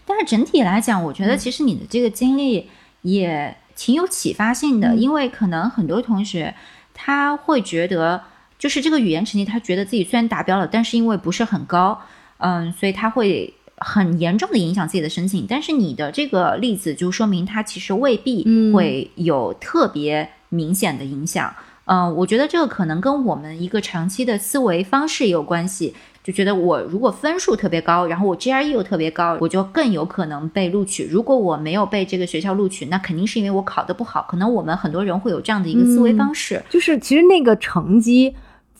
[0.06, 2.68] 但是整体来讲，我觉得其实你的这个经历
[3.02, 3.56] 也。
[3.76, 6.54] 挺有启发性的，因为可能很多同学
[6.94, 8.22] 他会觉得，
[8.60, 12.00] 就是这个语言成绩，他觉得自己虽然达标了，但是因为不是很高，
[12.38, 13.52] 嗯，所以他会
[13.84, 15.46] 很严重的影响自己的申请。
[15.48, 18.43] 但是你的这个例子就说明，它其实未必
[18.74, 21.54] 会有特别明显的影响。
[21.86, 25.93] 嗯，我觉得这个可能跟我们一个长期的思维方式也有关系。
[26.24, 31.04] 就觉得我如果分数特别高，然后我 GRE 又特别高，我就更有可能被录取。
[31.04, 34.26] 如果我没有被这个学校录取，那肯定是因为我考得不好。
[34.30, 38.34] 可能我们很多人会有这样的一个思维方式，就是其实那个成绩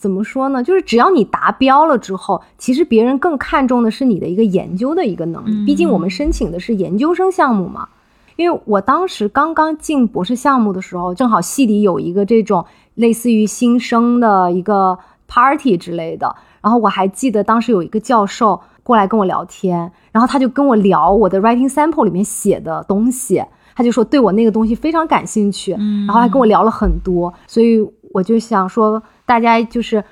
[0.04, 0.62] 怎么说呢？
[0.62, 5.64] 就是只要你达标了之后，其实别人更看重的是你的一个研究的一个能力。
[5.64, 7.88] 毕竟我们申请的是研究生项目嘛。
[8.36, 12.62] 因为我当时刚刚进博士项目的时候，正好系里有一个这种
[12.96, 16.36] 类似于新生的一个 party 之类的。
[16.60, 23.42] 然后我还记得当时有一个教授过来跟我聊天，然后他就跟我聊我的 writing sample 里面写的东西，
[23.74, 25.72] 他就说对我那个东西非常感兴趣，
[26.06, 27.80] 然后还跟我聊了很多，所以
[28.12, 30.02] 我就想说，大家就是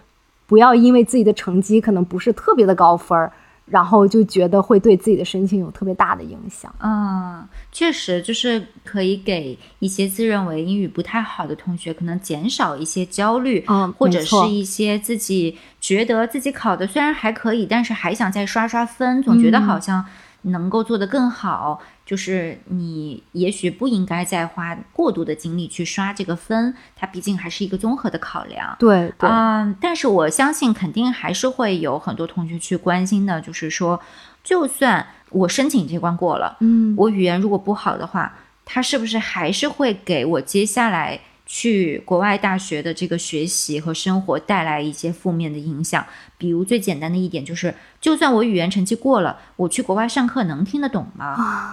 [0.46, 3.32] 不要因为自己的成绩可能不是特别的高分儿。
[3.66, 6.70] 然后就觉得会对自己的申请有特别大的影响。
[6.80, 20.04] 嗯，确实就是可以给一些自认为英语不太好的同学，可能减少一些焦虑，嗯，或者是一些自己觉得自己考的虽然还可以，但是还想再刷刷分，总觉得好像
[20.42, 21.80] 能够做得更好。
[22.04, 28.76] 就是你也许不应该再花过度的精力去刷这个分，它毕竟还是一个综合的考量。
[28.78, 34.00] 对，嗯，但是我相信肯定还是会有很多同学去关心的，就是说，
[34.42, 38.34] 就算我申请这关过了，嗯，我语言如果不好的话，
[38.64, 41.20] 他是不是还是会给我接下来？
[41.54, 46.02] 去国外大学的这个学习和生活带来一些负面的影响，
[46.38, 51.26] 比如最简单的一点就是，就算我语言成绩过了，我去国外上课能听得懂吗？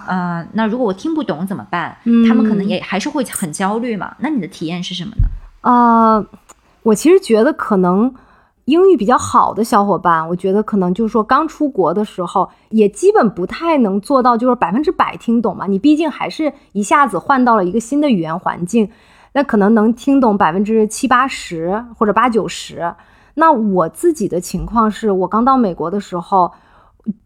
[0.06, 1.96] 啊，那如果我听不懂怎么办？
[2.28, 4.14] 他们可能也还是会很焦虑嘛。
[4.18, 5.28] 那你的体验是什么呢？
[5.62, 6.26] 啊，
[6.82, 8.14] 我其实觉得可能
[8.66, 15.66] 英语比较好的小伙伴，我觉得可能就是说刚出国的时候，也基本不太能做到就是百分之百听懂嘛。
[15.66, 18.90] 你毕竟还是一下子换到了一个新的语言环境。
[19.32, 22.94] 那可能能听懂百分之七八十或者八九十。
[23.34, 26.52] 那我自己的情况是，我刚到美国的时候，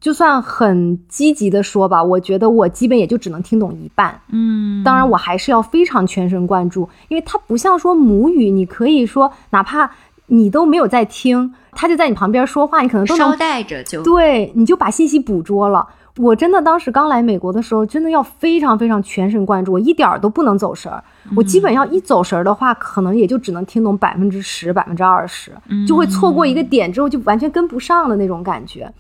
[0.01, 4.21] 就算很积极的说吧，我觉得我基本也就只能听懂一半。
[4.31, 9.91] 嗯，当然我还是要非常全神贯注，因为它不像说母语，你可以说哪怕
[10.27, 15.89] 你都没有在听，他就在你旁边说话，你可能都捎带着就对，你就把信息捕捉了。
[16.19, 21.03] 我真的当时刚来美国的时候，真的要非常非常全神贯注，我一点儿都不能走神儿。
[21.35, 25.51] 我基本要一走神儿的话，可能也就只能听懂百分之十、百分之二十，
[25.89, 28.93] 就会错过一个点之后就完全跟不上的那种感觉。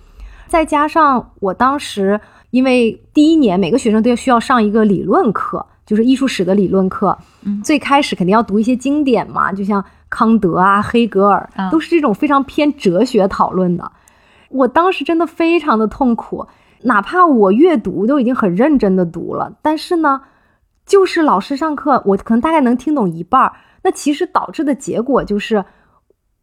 [0.49, 7.17] 再加上我当时因为第一年每个学生都要需要上一个理论课，就是艺术史的理论课，
[7.63, 13.93] 最开始肯定要读一些经典嘛，就像康德啊、黑格尔，都是这种非常偏哲学讨论的。
[14.49, 16.45] 我当时真的非常的痛苦。
[16.85, 20.21] 哪怕我阅读都已经很认真的读了，但是呢，
[20.87, 23.53] 就是老师上课，我可能大概能听懂一半儿。
[23.83, 25.65] 那其实导致的结果就是，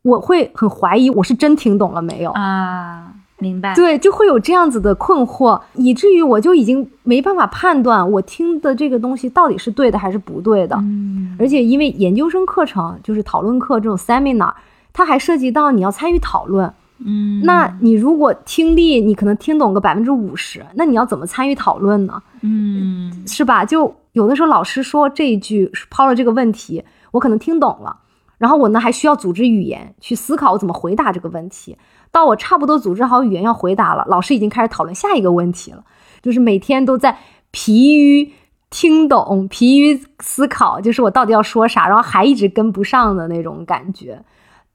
[0.01, 3.13] 我会很怀疑我是真听懂了没有啊？
[3.38, 3.73] 明白？
[3.73, 10.75] 对，就会有这样子的困惑，以至于我就已经没办法判断我听的这个东西到底是对的还是不对的。
[10.77, 14.54] 嗯，而且因为研究生课程就是讨论课这种 seminar，
[14.93, 16.71] 它还涉及到你要参与讨论。
[17.05, 22.21] 嗯，那你如果听力你可能听懂个百分之五十，那你要怎么参与讨论呢？
[22.41, 23.65] 嗯，是吧？
[23.65, 27.97] 就有的时候老师说这一句抛了这个问题，我可能听懂了，
[28.37, 31.77] 然后我呢还需要组织语言去思考我怎么回答这个问题。
[32.11, 35.83] 到我差不多组织好语言要回答了，老师已经开始讨论下一个问题了。
[36.21, 37.17] 就是每天都在
[37.51, 38.31] 疲于
[38.69, 44.21] 听懂、疲于思考，就是我到底要说啥，然后还一直跟不上的那种感觉。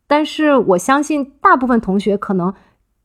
[0.07, 2.53] 但是我相信，大部分同学可能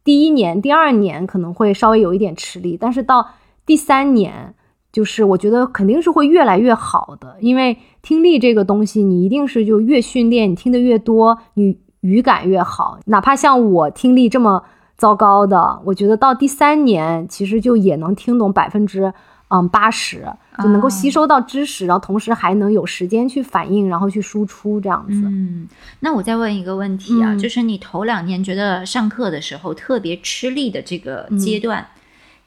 [0.03, 3.27] 第一年、第二年可能会稍微有一点吃力，但是到
[3.65, 4.53] 第三年，
[4.91, 7.37] 就是我觉得肯定是会越来越好的。
[7.39, 12.99] 因为听力这个东西，你一定是就越训练，你听得越多，你语感越好。
[13.05, 14.63] 哪怕像我听力这么
[14.97, 19.13] 糟糕的，我觉得到第三年，其实就也能听懂百分之。
[19.53, 20.25] 嗯，八十
[20.61, 25.13] 就能够吸收到知识，然后同时还能有时间去反应，然后去输出这样子。
[25.13, 25.67] 嗯，
[26.01, 31.87] 那我再问一个问题啊，就是你头两年觉得上课的时候特别吃力的这个阶段，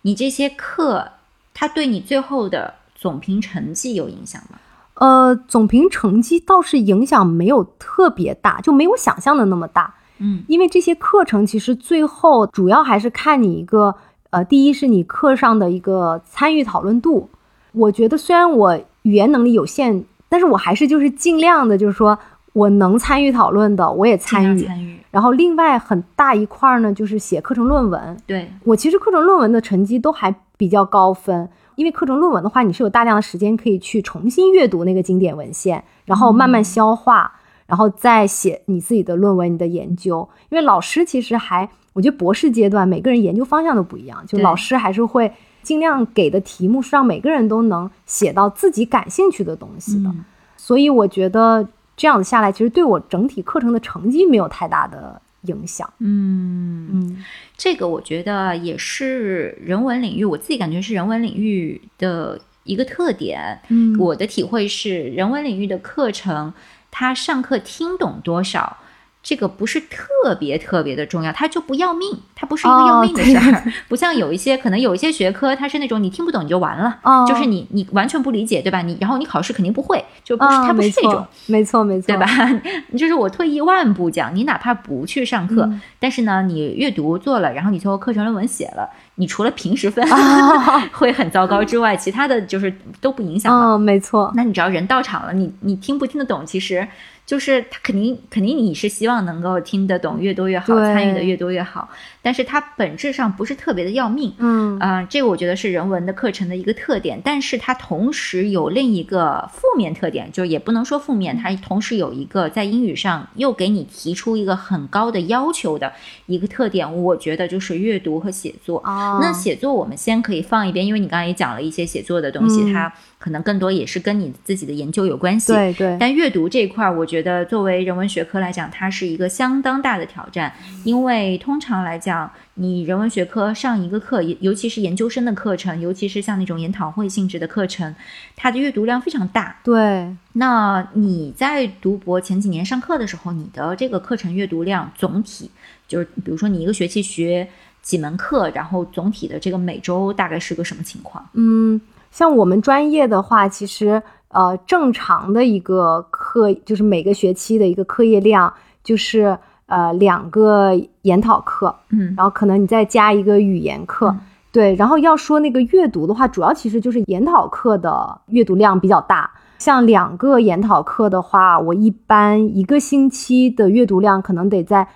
[0.03, 1.13] 你这些课
[1.53, 4.59] 它对你最后的总评成绩有影响吗？
[4.95, 9.95] 呃，总评成绩倒是影响没有特别大，就没有想象的那么大。
[10.19, 13.95] 嗯，因为这些课程其实最后主要还是看你一个。
[14.31, 17.31] 呃，第一是你课上的一个参与讨论度，
[17.75, 22.19] 我觉得虽然我语言能力有限，但是我还是就是尽量的，就是说
[22.53, 24.65] 我能参与讨论的，我也参与。
[24.65, 24.99] 参与。
[25.11, 28.17] 然后另外很大一块呢，就是写课程论文。
[28.27, 37.33] 对我其实课程论文的成绩都还比较高分，因为课程论文的话，你是有大量的时间可以去重新阅读那个经典文献，然后慢慢消化，
[37.67, 40.29] 然后再写你自己的论文、你的研究。
[40.51, 41.69] 因为老师其实还。
[41.95, 45.33] 我觉得博士阶段每个人研究方向都不一样，就老师还是会
[45.65, 50.15] 尽量给的题目是让每个人都能写到自己感兴趣的东西的。
[50.57, 55.91] 所以我觉得这样子下来，其实对我整体课程的成绩没有太大的影响。
[55.99, 57.25] 嗯嗯，
[57.57, 63.61] 这个我觉得也是人文领域，我自己感觉是人文领域的一个特点。
[63.69, 66.53] 嗯，我的体会是，人文领域的课程，
[66.91, 68.77] 他上课听懂多少。
[69.25, 78.83] 这个不是特别特别的重要，它就不要命，它不是一个要命的事儿， 不像有一些可能有一些学科，它是那种你听不懂你就完了，就是你你完全不理解，对吧？
[78.83, 82.27] 你然后你考试肯定不会，就不是它不是这种，没错没错，对吧？
[82.99, 85.67] 就是我退一万步讲，你哪怕不去上课，
[85.99, 90.07] 但是呢，你阅读做了，然后你最后课程论文写了，你除了平时分
[90.93, 93.51] 会很糟糕之外，其他的就是都不影响。
[93.55, 94.31] 嗯，没错。
[94.37, 96.87] 那你只要人到场了，你你听不听得懂，其实。
[97.27, 101.89] 就是他肯定肯定你是希望能够听得懂越多越好，参与的越多越好。
[102.25, 107.21] 但是它本质上不是特别的要命，嗯啊，这个我觉得是人文的课程的一个特点。
[107.23, 115.93] 但是它同时有另一个负面特点，就是也不能说负面，它同时有一个在英语上又给你提出一个很高的要求的
[116.25, 116.91] 一个特点。
[117.03, 118.83] 我觉得就是阅读和写作。
[119.21, 122.91] 那写作我们先可以放一边，因为你刚才也讲了一些写作的东西，它。
[123.17, 125.97] 可能更多也是跟你自己的研究有关系，对对。
[125.99, 130.53] 但阅读这一块儿，我觉得作为人文学科来讲，它是一个相当大的挑战，
[130.85, 132.14] 因为通常来讲，
[132.55, 137.95] 你人文学科上一个课，尤其是研究生的课程，尤其是像那种研讨会性质的课程，
[138.37, 139.57] 它的阅读量非常大。
[139.63, 140.15] 对。
[140.35, 145.51] 那你在读博前几年上课的时候，你的这个课程阅读量总体
[145.87, 147.49] 就是，比如说你一个学期学
[147.83, 151.25] 几门课，然后总体的这个每周大概是个什么情况？
[151.35, 151.81] 嗯。
[152.11, 159.37] 像我们专业的话，其实呃正常的一个课就是每个学期的一个课业量就是
[159.67, 164.15] 呃两个研讨课，嗯，然后可能你再加一个语言课，
[164.53, 169.31] 对，然后要说那个阅读的话，主要其实就是研讨课的阅读量比较大。
[169.59, 174.87] 像两个研讨课的话，我一般一个星期的阅读量可能得在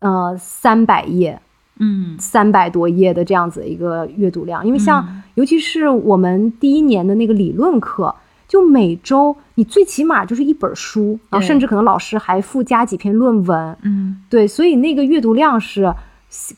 [0.00, 1.40] 呃三百页，
[1.78, 4.66] 嗯，三百多页的这样子一个阅读量。
[4.66, 8.14] 因为像尤其是我们第一年的那个理论课，
[8.48, 15.94] 就每周你最起码就是一本书，然后甚至可能老师还附加几篇论文，嗯，对，所以那个阅读量是。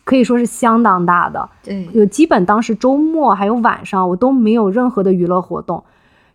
[0.02, 5.80] 可以说是相当大的，对，有基本当时周末还有晚上我都没有任何的娱乐活动，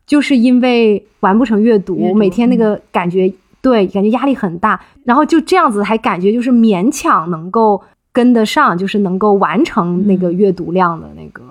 [0.08, 3.30] 就是因为完不成阅读，每天那个感觉，
[3.62, 7.84] 对，感觉压力很大，然后就这样子还感觉就是勉强能够
[8.14, 11.44] 跟得上，就是能够完成那个阅读量的那个。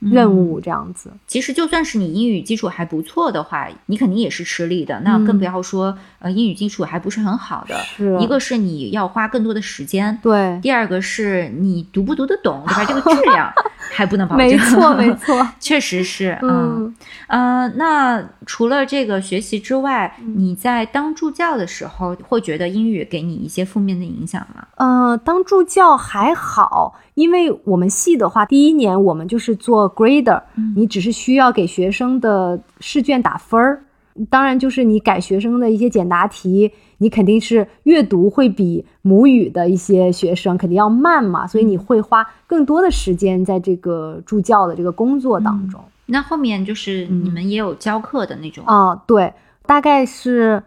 [0.00, 4.98] 任务这样子，其实就算是你英语基础还不错的话，你肯定也是吃力的。
[5.00, 7.76] 那更不要说呃英语基础还不是很好的，
[8.18, 12.84] 一个是你要花更多的时间，对；第二个是你读不读得懂，对吧？
[12.88, 13.52] 这个质量
[13.90, 14.46] 还不能保证。
[14.46, 16.38] 没错，没错， 确实是。
[16.42, 16.94] 嗯
[17.28, 24.66] 呃，那除了这个学习之外，你在当助教的时候会觉得英语给你一些负面的影响吗？
[24.76, 26.96] 呃，当助教还好。
[27.20, 30.40] 因为我们系的话，第一年我们就是做 grader，
[30.74, 33.84] 你只是需要给学生的试卷打分儿。
[34.30, 45.78] 当然，就是你改学生的一些简答题，你肯定是阅读会比母语的一些学生肯定要慢嘛，所以你会花更多的时间在这个助教的这个工作当中。
[46.06, 48.94] 那后面就是你们也有教课的那种啊？
[49.06, 49.32] 对，
[49.66, 50.62] 大概是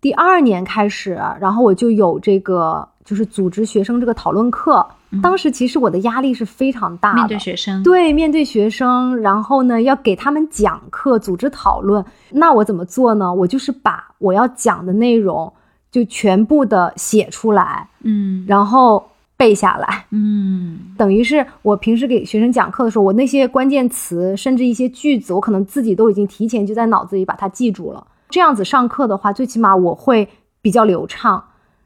[0.00, 4.84] 第二年开始，然后我就有这个，就是组织学生这个讨论课。
[5.20, 12.02] 当时其实我的压力是非常大的，面对学生，对，面对学生，然后呢，要给他们讲课，组织讨论。
[12.30, 13.34] 那我怎么做呢？
[13.34, 15.52] 我就是把我要讲的内容
[15.90, 19.04] 就全部的写出来，嗯，然后
[19.36, 28.06] 背下来，嗯，等于是我平时给学生讲课的时候，我那些关键词，甚至一些句子，我可能自己都已经提前就在脑子里把它记住了。
[28.30, 30.26] 这样子上课的话，最起码我会
[30.62, 31.44] 比较流畅。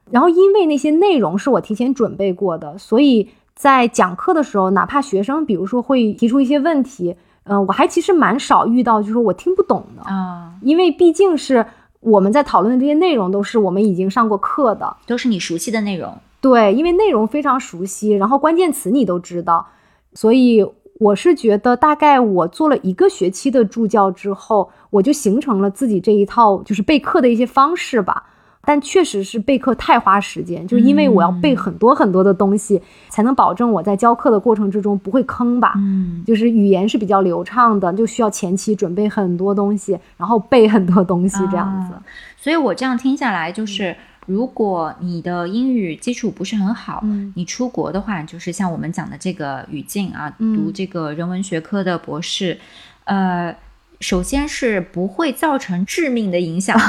[0.09, 10.53] 然后，因为那些内容是我提前准备过的，所以在讲课的时候，哪怕学生比如说会提出一些问题，嗯，我还其实蛮少遇到，就是我听不懂的啊。
[10.61, 11.65] 因为毕竟是
[11.99, 16.17] 我们在讨论的这些内容都是我们已经上过课的，都是你熟悉的内容。
[16.39, 19.67] 对，因为内容非常熟悉，然后关键词你都知道，
[20.13, 20.65] 所以
[20.99, 28.23] 我是觉得大概我做了一个学期的助教之后，我就形成了自己这一套就是备课的一些方式吧。
[28.67, 35.71] 但确实是备课太花时间，就是因为我要背很多很多的东西，才能保证我在教课的过程之中不会坑吧。
[35.77, 41.93] 嗯，就是语言是比较流畅的，就需要前期准备很多东西，然后背很多东西这样子。
[42.35, 43.95] 所以我这样听下来，就是
[44.25, 47.01] 如果你的英语基础不是很好，
[47.35, 52.57] 你出国的话，就是像我们讲的这个语境啊，读这个人文学科的博士，
[53.05, 53.55] 呃。
[53.99, 56.79] 首先是不会造成致命的影响，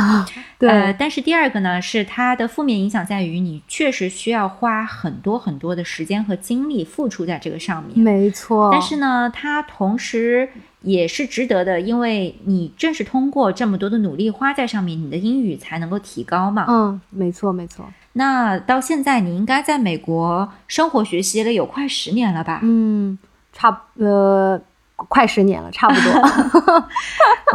[0.59, 0.95] 对。
[0.99, 7.99] 但是第二个呢，是它的负面影响在于你确实需要花很多很多的时间和精力付出在这个上面。
[7.99, 8.71] 没错。
[8.71, 10.51] 但是呢，它同时
[10.83, 16.67] 也是值得的，因为你正是通过这么多的努力花在上面，你的英语才能够提高嘛。
[16.69, 17.87] 嗯，没错没错。
[18.13, 22.61] 那到现在你应该在美国生活学习了有快十年了吧？
[22.63, 23.19] 嗯，
[23.53, 24.61] 差呃。
[25.07, 26.89] 快十年了，差不多。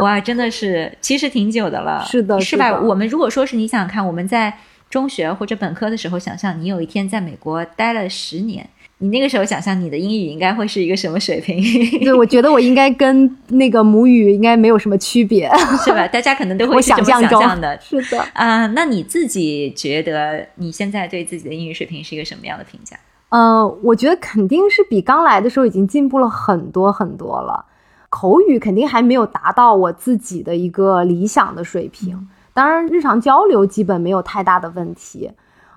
[0.04, 2.04] 哇，真的是，其实挺久的了。
[2.06, 2.80] 是的，是吧？
[2.80, 4.52] 我们如果说是你想想看，我们在
[4.88, 8.68] 中学或者本科的时候，想象你有一天在美国待了十年，
[8.98, 11.62] 你那个时候想象你的英语应该会是一个什么水平？
[12.02, 15.50] 对，我觉得我应该跟那个母语应该没有什么区别，
[15.84, 16.06] 是吧？
[16.08, 17.78] 大家可能都会 想象中的。
[17.80, 18.20] 是的。
[18.32, 22.96] 啊，那你自己觉得你现在对自己的英语水平是一个什么样的评价？
[23.30, 27.66] 呃，我觉得肯定是比刚来的时候已经进步了很多很多了。
[28.08, 35.32] 口语肯定还没有达到我自己的一个理想的水平，当然日常交流基本没有太大的问题。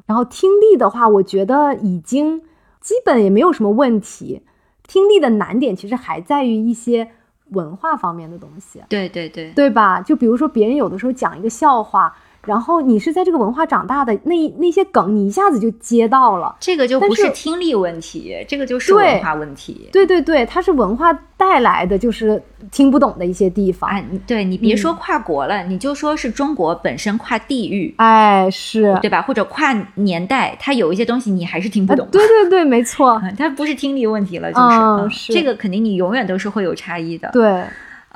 [0.05, 2.41] 然后听力的话，我觉得已经
[2.79, 4.43] 基本也没有什么问题。
[4.87, 7.09] 听力的难点其实还在于一些
[7.49, 8.83] 文化方面的东西。
[8.87, 9.99] 对对对，对吧？
[9.99, 12.15] 就比如说别人有的时候讲一个笑话。
[12.47, 19.89] 然后你是在这个文化长大的，那那些梗你一下子就接到了，这个就不是听力问题，这个就是文化问题。
[19.91, 22.41] 对对对，它是文化带来的，就是
[22.71, 23.89] 听不懂的一些地方。
[23.89, 29.21] 哎，对你别说跨国了，你就说是中国本身跨地域，哎，是对吧？
[29.21, 32.07] 或者跨年代，它有一些东西你还是听不懂。
[32.11, 37.29] 对对对，没错，它不是听力问题了，就是，这个肯定你永远都是会有差异的。
[37.33, 37.63] 对。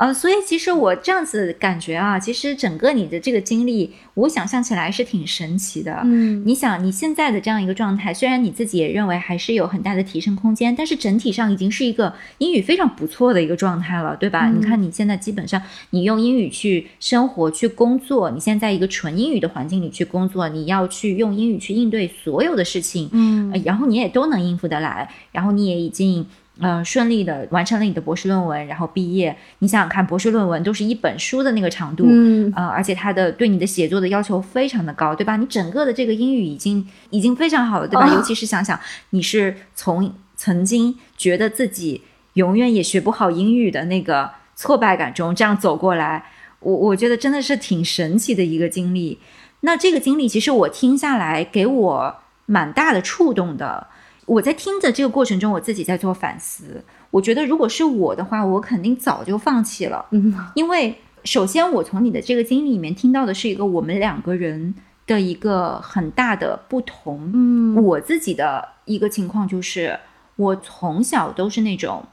[0.02, 6.02] 呃，所以其实我这样子感觉啊，其实整个你的这个经历，我想象起来是挺神奇的。
[6.06, 14.50] 嗯，你想你现在的这样一个状态，虽然你自己也认为还是有很大的提升空间，但是整体上已经是一个英语非常不错的一个状态了，对吧？
[14.50, 26.26] 你看你现在基本上你用英语去生活、去工作，你现在一个纯英语的环境里去工作，你要去用英语去应对所有的事情，嗯，然后你也都能应付得来，然后你也已经。
[26.62, 29.36] 嗯，顺利的完成了你的博士论文，然后毕业。
[29.60, 35.36] 你想想看，博士论文都是一本书的那个长度，嗯，呃，而且它的对你的写作的要求非常的高，对吧？
[35.38, 38.08] 你整个的这个英语已经已经非常好了，对吧？
[38.14, 42.04] 尤其是想想你是从曾经觉得自己
[42.34, 46.26] 永远也学不好英语的那个挫败感中这样走过来，
[46.60, 49.18] 我我觉得真的是挺神奇的一个经历。
[49.62, 53.88] 那这个经历其实我听下来给我蛮大的触动的。
[54.26, 56.84] 我在听的这个过程中，我自己在做反思。
[57.10, 60.06] 我觉得，如果是我的话，我肯定早就放弃了。
[60.12, 67.32] 嗯，因为首先，我从你的这个经历里面听到的是一个我们两个人的一个很大的不同。
[67.34, 70.00] 嗯，我自己的一个情况就是，
[70.36, 72.06] 我从小都是那种，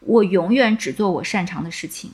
[0.00, 2.10] 我永远只做我擅长的事情。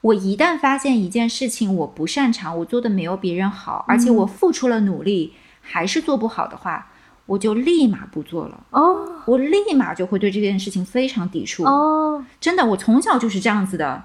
[0.00, 6.92] 我一旦发现一件事情我不擅长，我做的没有别人好，而且我付出了努力还是做不好的话。
[7.26, 14.04] 我就立马不做了哦，我立马就会对这件事情非常抵触哦，真的，我从小就是这样子的，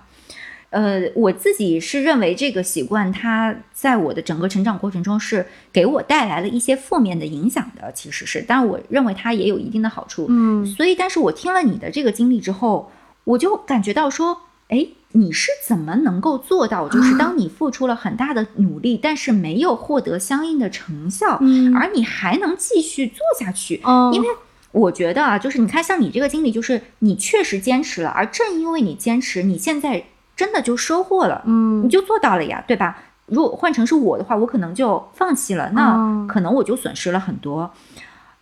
[0.72, 12.92] 呃，我自己是认为这个习惯它在我的整个成长过程中是给我带来了一些负面的影响的，其实是，但我认为它也有一定的好处，嗯，所以，但是我听了你的这个经历之后，
[13.24, 14.88] 我就感觉到说，哎。
[15.14, 16.88] 你是怎么能够做到？
[16.90, 21.40] 就是当你付出了很大的努力，但是没有获得相应的成效，
[21.76, 23.82] 而你还能继续做下去？
[24.14, 24.28] 因为
[24.72, 30.06] 我觉得啊，就是你看，像你这个经历，就是你确实坚持了，而正因为你坚持，你现在
[30.36, 32.98] 真的就收获了，嗯，你就做到了呀，对吧？
[33.28, 37.72] 如果换成是我的话，我可能就放弃了，那可能我就损失了很多。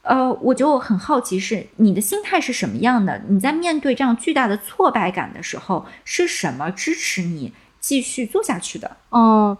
[0.01, 3.21] 呃，我就很好奇，是你的心态是什么样的？
[3.27, 8.97] 你在面对这样巨大的挫败感的时候，是什么支持你继续做下去的？
[9.11, 9.55] 嗯，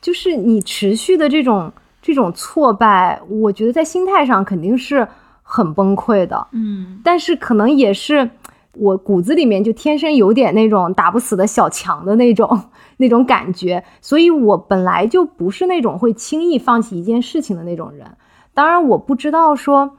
[0.00, 1.72] 就是你持续的这种
[2.02, 5.08] 这种挫败，我觉得在心态上肯定是
[5.42, 6.46] 很崩溃的。
[6.52, 8.30] 嗯，但是可能也是
[8.74, 12.68] 我骨子里面就天生有点那种打不死的小强的那种
[12.98, 18.06] 那种感觉，所以我本来就不是那种会轻易放弃一件事情的那种人。
[18.54, 19.96] 当然，我不知道说，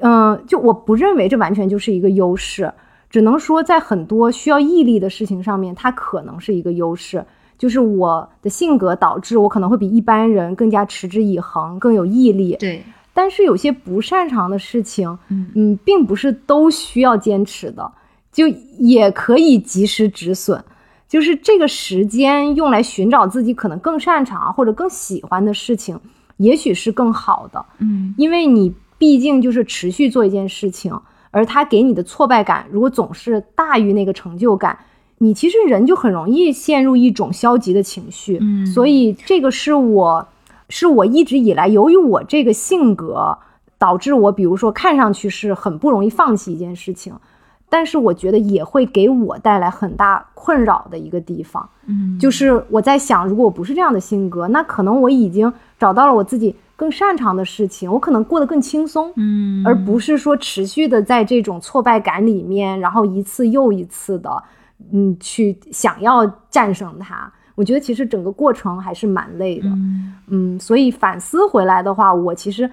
[0.00, 2.72] 嗯，就我不认为这完全就是一个优势，
[3.08, 7.24] 只能说在很多需要毅力的事情上面，它可能是一个优势。
[7.56, 12.56] 就是我的性格导致我可能会比一般人更加持之以恒，更有毅力。
[12.58, 12.82] 对，
[13.14, 17.92] 但是有些不擅长的事情，嗯嗯，并不是都需要坚持的，
[18.32, 20.62] 就也可以及时止损。
[21.06, 25.98] 就是这个时间用来寻找自己可能更擅长或者更喜欢的事情。
[26.38, 30.98] 也许是更好的，嗯，因为你毕竟就是持续做一件事情，
[31.30, 34.78] 而他给你的挫败感如果总是大于那个成就感，
[35.18, 40.26] 你其实人就很容易陷入一种消极的情绪，嗯，所以这个是我，
[40.68, 43.38] 是我一直以来由于我这个性格
[43.78, 47.14] 导致我，比如说看上去是很不容易放弃一件事情。
[47.74, 64.30] 但是我觉得也会给我带来很大困扰的一个地方，嗯，就是我在想，如果我不是这样的性格，那可能我已经找到了我自己更擅长的事情，我可能过得更轻松，嗯，而不是说持续的在这种挫败感里面，然后一次又一次的，
[64.92, 67.28] 嗯，去想要战胜它。
[67.56, 69.68] 我觉得其实整个过程还是蛮累的，
[70.28, 72.70] 嗯，所以反思回来的话，我其实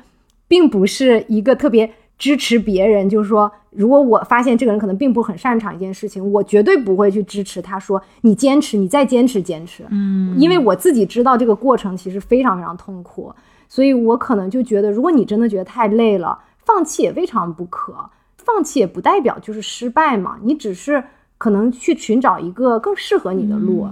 [0.48, 1.92] 并不是一个特别。
[2.22, 7.80] 支持别人，就是说，如果我发现这个人可能并不很擅长一件事情，我绝对不会去支持他。
[7.80, 9.84] 说你坚持，你再坚持，坚持。
[9.90, 13.34] 嗯，因为我自己知道这个过程其实非常非常痛苦，
[13.68, 17.96] 所以我可能就觉得，如果你真的觉得太累了，放弃也未尝不可。
[18.38, 21.04] 放弃也不代表就是失败嘛，你只是
[21.40, 23.90] 可能去寻找一个更适合你的路。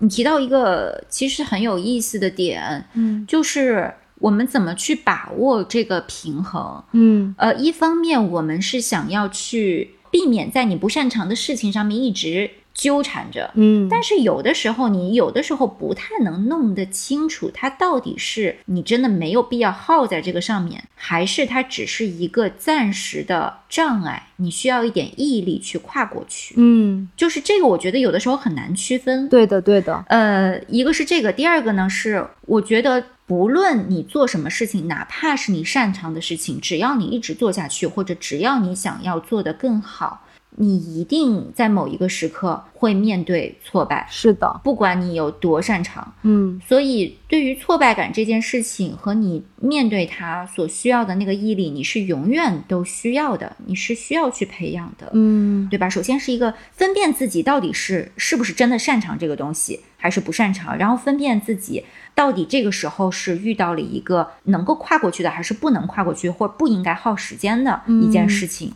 [0.00, 3.90] 你提到一个其实很有意思的点，嗯，就是。
[4.22, 6.82] 我们怎么去把握这个平衡？
[6.92, 12.50] 嗯，呃，一方面我们是想要去避免在你不擅长的事情上面一直
[12.82, 26.56] 纠缠着，嗯，但是有的时候你有的时候不太能弄得清楚，它到底是你真的没有必要耗在这个上面，还是它只是一个暂时的障碍，你需要一点毅力去跨过去。
[26.58, 29.28] 嗯，就是这个，我觉得有的时候很难区分。
[29.28, 30.04] 对的，对的。
[30.08, 33.04] 呃，一个是这个，第二个呢是我觉得。
[33.28, 40.26] 无论你做什么事情，哪怕是你擅长的事情，只要你一直做下去，或者只要你想要做得更好，
[40.56, 55.88] 你一定在某一个时刻会面对挫败，是的，不管你有多擅长，嗯，所以对于挫败感这件事情和你面对它所需要的那个毅力，你是永远都需要的，你是需要去培养的，嗯，对吧？
[55.88, 61.84] 首先是一个分辨自己到底是是不是真的擅长这个东西，还是不擅长，然后分辨自己
[62.14, 68.68] 到底这个时候是遇到了一个能够跨过去的，还是不能跨过去，或者不应该耗时间的一件事情。
[68.68, 68.74] 嗯，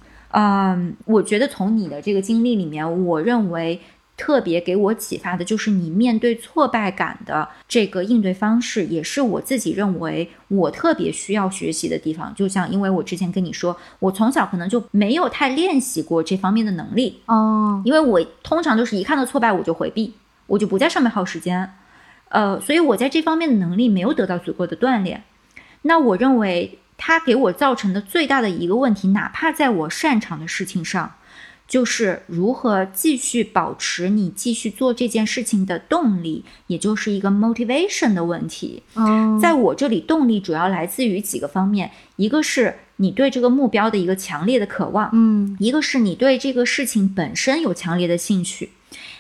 [1.07, 3.81] 我觉得从你的这个经历里面，我认为
[4.17, 12.35] 特别给我启发的就是你面对挫败感的这个应对方式，也是我自己认为我特别需要学习的地方。
[12.35, 20.15] 就像因为我之前跟你说，我从小可能就没有太练习过这方面的能力哦，因为我通常都是一看到挫败我就回避，
[20.47, 21.71] 我就不在上面耗时间，
[22.31, 25.25] 呃，所以我在这方面的能力没有得到足够的锻炼。
[25.83, 26.79] 那我认为。
[26.97, 31.15] 它给我造成的最大的一个问题，哪怕在我擅长的事情上，
[31.69, 38.83] 就是如何继续保持你继续做这件事情的动力，也就是一个 motivation 的问题。
[38.95, 48.71] 哦，在我这里，动力主要来自于几个方面，一个是你对这个目标的一个强烈的渴望，嗯，一个是你对这个事情本身有强烈的兴趣，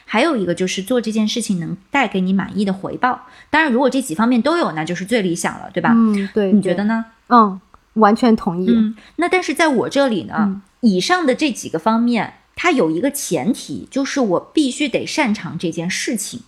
[0.07, 3.27] 还有一个就是做这件事情能带给你满意的回报。
[3.51, 5.91] 当然，如果这几方面都有，那就是最理想了，对吧？
[5.93, 7.05] 嗯，对，你觉得呢？
[7.29, 7.61] 嗯。
[7.97, 8.67] 完全同意。
[8.71, 16.41] 嗯，那但是在我这里呢，以上的这几个方面，它有一个前提，就是我必须得擅长这件事情。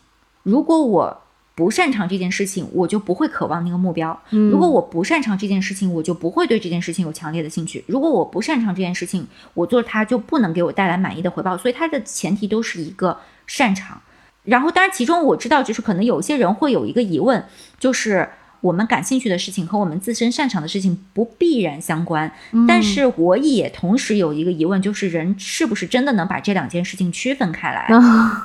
[0.42, 1.22] 如果我
[1.54, 4.18] 不擅长这件事情，我就不会渴望那个目标。
[4.30, 7.84] 如果我不擅长这件事情，我就不会对这件事情有强烈的兴趣。
[7.88, 11.58] 如果我不擅长这件事情，我做它就不能给我带来满意的回报。
[11.58, 14.00] 所以它的前提都是一个擅长。
[14.44, 17.44] 然后，当然其中我知道，就是可能有些人会有一个疑问，
[17.78, 18.28] 就是。
[18.60, 22.30] 我们感兴趣的事情和我们自身擅长的事情不必然相关，
[22.66, 27.86] 但是我也同时有一个疑问，就是人是不是真的能把这两件事情区分开来？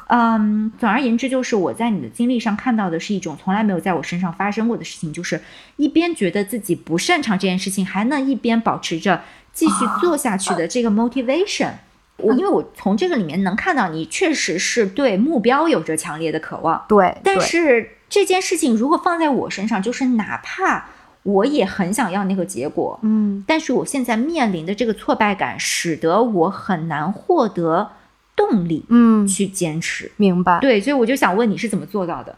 [0.09, 5.41] 嗯，总而言之，就是我在你的经历上看到的是一种从来没有在我身上发生过的事情，就是
[5.77, 11.71] 一边觉得自己不擅长这件事情，还能一边保持着继续做下去的这个 motivation。
[12.17, 17.97] 我因为我从这个里面能看到你确实是对目标有着强烈的渴望，对，但是。
[18.13, 20.85] 这件事情如果放在我身上，就是哪怕
[21.23, 27.89] 我也很想要那个结果，嗯，但是我现在面临的这个挫败感，使得我很难获得
[28.35, 30.11] 动力，嗯，去坚持。
[30.17, 30.59] 明白？
[30.59, 32.35] 对，所以我就想问你是怎么做到的？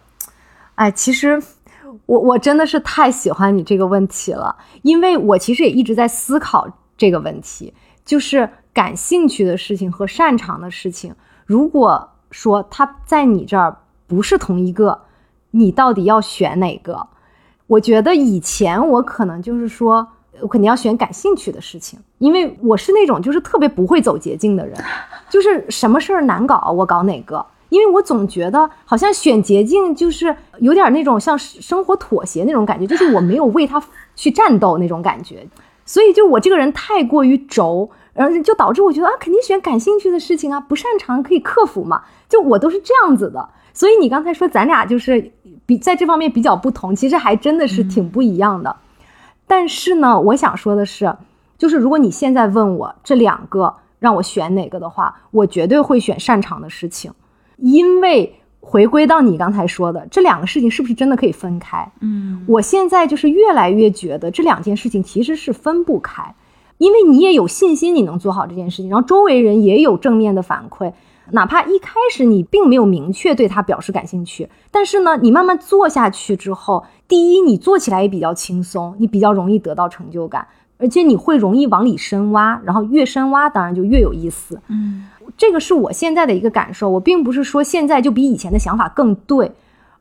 [0.76, 1.44] 哎，其实
[2.06, 6.66] 我我真的是太喜欢你这个问题了，因为我其实也一直在思考
[6.96, 7.74] 这个问题，
[8.06, 11.14] 就是感兴趣的事情和擅长的事情，
[11.46, 13.76] 如果说它在你这儿
[14.08, 15.02] 不是同一个。
[15.56, 17.08] 你到底要选哪个？
[17.68, 20.06] 我觉得以前我可能就是说，
[20.42, 24.78] 我肯定要选感兴趣的事情，因为我是那种就是特别不会走捷径的人，
[25.30, 33.82] 就是什么事儿难搞我搞哪个，因为我总觉得好像选捷径就是有点那种像生活妥协那种感觉，就是我没有为他
[34.16, 35.48] 去战斗那种感觉，
[35.86, 43.50] 所以就我这个人太过于轴，然后就导致我觉得啊，肯定选感兴趣的事情啊，不擅长可以克服嘛，就我都是这样子的。
[43.76, 45.32] 所以你刚才说咱俩就是
[45.66, 48.76] 比在这方面比较不同，其实还真的是挺不一样的。
[49.46, 51.14] 但是呢，我想说的是，
[51.58, 57.12] 就是如果你现在问我这两个让我选哪个的话，我绝对会选擅长的事情，
[57.58, 61.92] 因为回归到你刚才说的这两个事情是不是真的可以分开？
[62.00, 66.34] 嗯，我现在就是越来越觉得这两件事情其实是分不开，
[66.78, 70.94] 因为你也有信心你能做好这件事情，然后周围人也有正面的反馈。
[71.32, 80.48] 哪怕一开始你并没有明确对他表示感兴趣，但是呢，你慢慢做下去之后，第一，你做起来也比较轻松，你比较容易得到成就感，
[80.78, 84.60] 而且你会容易往里深挖，然后越深挖，当然就越有意思。
[84.68, 85.08] 嗯，
[85.38, 86.90] 这个是我现在的一个感受。
[86.90, 89.52] 我并不是说现在就比以前的想法更对，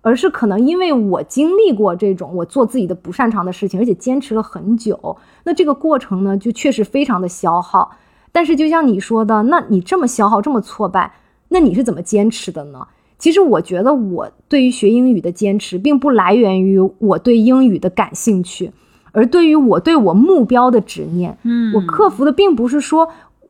[0.02, 7.90] 而是可能因为我经历过这种我做自己的不擅长的事情，而且坚持了很久，那这个过程呢，就确实非常的消耗。
[8.34, 11.12] 但是就像你说的，那你这么消耗，这么挫败，
[11.50, 12.84] 那你是怎么坚持的呢？
[13.16, 18.72] 其实我觉得我对于学英语的坚持，并不来源于我对英语的感兴趣，
[19.12, 21.38] 而对于我对我目标的执念。
[21.44, 23.08] 嗯，我克服的并不是说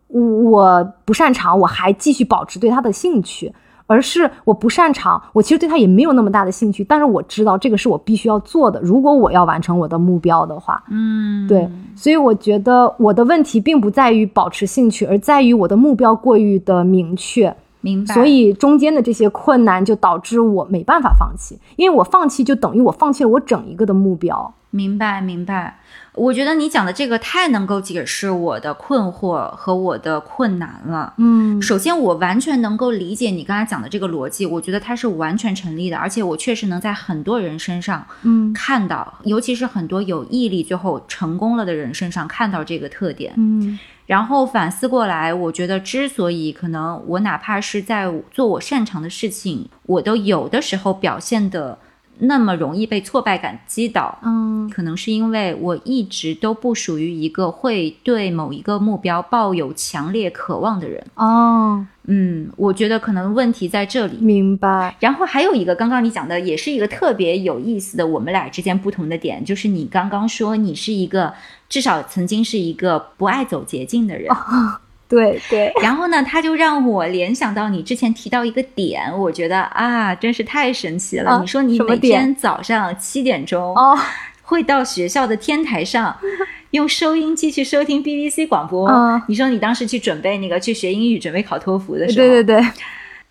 [0.08, 3.50] 我不擅长，我还继续保持对它的兴趣。
[3.86, 8.80] 而是我不擅长，我其实对他也没有那么大的兴趣，但是我知道这个是我必须要做的。
[8.80, 18.14] 如果我要完成我的目标的话，嗯，对，所以我觉得我的问题并不在于保持兴趣，而在于我的目标过于的明确，明白。
[18.14, 24.54] 所以中间的这些困难就导致我没办法放弃，因为我放弃就等于我放弃了我整一个的目标。
[24.70, 25.78] 明白，明白。
[26.14, 31.12] 我觉得你讲的这个太能够解释我的困惑和我的困难了。
[31.18, 43.34] 嗯，首先我完全能够理解你刚才讲的这个逻辑，我觉得它是完全成立的，而且我确实能在很多人身上，嗯，看到，尤其是很多有毅力最后成功了的人身上看到这个特点。
[43.36, 51.78] 嗯，然后反思过来，我觉得之所以可能我哪怕是在做我擅长的事情，我都有的时候表现的。
[52.18, 61.04] 那么容易被挫败感击倒，嗯，可能是因为我一直都不属于一个会对某一个目标抱有强烈渴望的人。
[61.14, 64.16] 哦，嗯，我觉得可能问题在这里。
[64.18, 64.94] 明白。
[65.00, 71.34] 然后还有一个，刚刚你讲的也是一个特别有意思的，我们俩之间不同的点，就是你刚刚说你是一个
[71.68, 74.28] 至少曾经是一个不爱走捷径的人。
[75.08, 81.38] 对对，然后呢，他就让我联想到你之前提到一个点，我觉得啊，真是太神奇了。
[81.40, 83.96] 你说你每天早上七点钟哦，
[84.42, 86.16] 会到学校的天台上
[86.72, 88.88] 用收音机去收听 BBC 广播。
[89.28, 92.66] 你说你当时去准备那个去学英语，准备考托福的时候，对对对。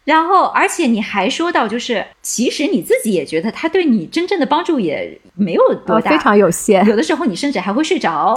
[0.06, 6.86] 然后，而且你还说到，就是其实你自己也觉得他对你真正的帮助也没有多大，非常有限。
[6.86, 8.36] 有的时候你甚至还会睡着。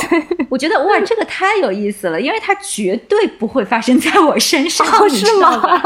[0.49, 5.83] 我觉得哇，这个太有意思了，因为它绝对不会发生在我身上，是吗？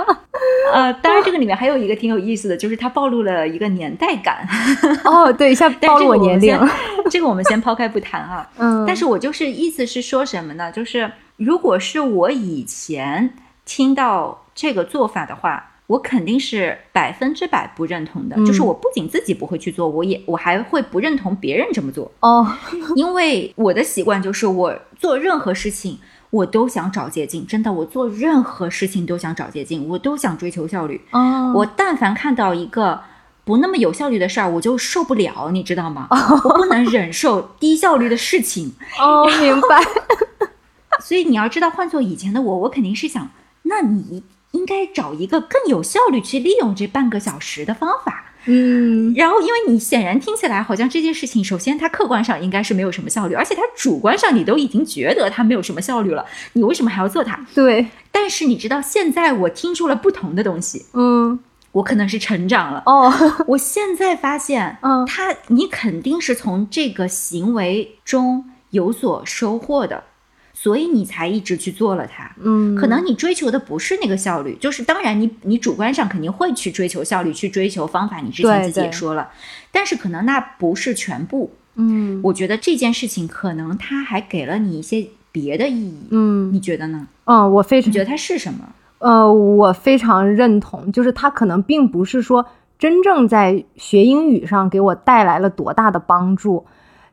[0.72, 4.46] 呃，当然这个里面还有一个挺有意思的，就是它暴露了一个年代感。
[5.04, 6.58] 哦，对，一下 暴露我年龄。
[7.10, 8.48] 这个我们先抛开不谈啊。
[8.58, 8.84] 嗯。
[8.86, 10.70] 但是我就是意思是说什么呢？
[10.70, 13.34] 就是如果是我以前
[13.70, 15.66] 听到这个做法的话。
[15.90, 22.46] 我肯定是百分之百不认同的，就是我不仅自己不会去做，我也我还会不认同别人这么做哦，
[22.94, 25.98] 因为我的习惯就是我做任何事情
[26.30, 31.52] 我都想找捷径，真的，我做任何事情都想找捷径，我都想追求效率哦。
[31.56, 33.00] 我但凡看到一个
[33.44, 36.06] 不那么有效率的事儿，我就受不了，你知道吗？
[36.44, 39.84] 我不能忍受低效率的事情哦，明白。
[41.02, 43.28] 所以你要知道，换做以前的我，我肯定是想，
[43.70, 44.22] 那你。
[44.52, 48.32] 应该找一个更有效率去利用这半个小时的方法。
[48.46, 57.46] 嗯，然后因为你显然听起来好像这件事情，首先它客观上应该是没有什么效率，而且它主观上你都已经觉得它没有什么效率了，你为什么还要做它？
[57.54, 57.86] 对。
[58.10, 60.86] 但是你知道，现在我听出了不同的东西。
[60.94, 61.38] 嗯，
[61.70, 62.82] 我可能是成长了。
[62.86, 63.12] 哦，
[63.46, 70.02] 我现在发现，嗯，他你肯定是从这个行为中有所收获的。
[70.62, 79.30] 所以你才一直去做了它，嗯，可能你追求的不是那个效率，就是当然你你主观上肯定会去追求效率，去追求方法，你之前自己也说了，
[79.72, 87.08] 但是可能那不是全部，嗯，我觉得这件事情可能它还给了你一些别的意义，嗯，你觉得呢？
[87.24, 88.68] 嗯，我非常觉得它是什么？
[88.98, 92.44] 呃，我非常认同，就是它可能并不是说
[92.78, 96.66] 真正在学英语上给我带来了多大的帮助。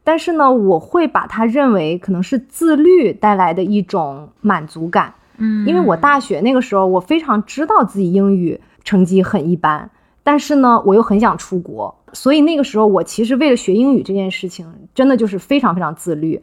[0.08, 9.89] 但是呢，我会把它认为可能是自律带来的一种满足感，嗯，因为我大学那个时候，我非常知道自己英语成绩很一般，
[10.24, 16.41] 但是呢，我又很想出国，所以那个时候我其实为了学英语这件事情，真的就是非常非常自律。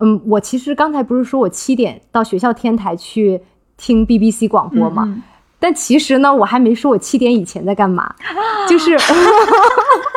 [0.00, 3.40] 嗯，我其实刚才不是说我七点到学校天台去
[3.76, 5.22] 听 BBC 广播吗？
[5.60, 8.12] 但其实呢，我还没说我七点以前在干嘛，
[8.68, 8.96] 就是。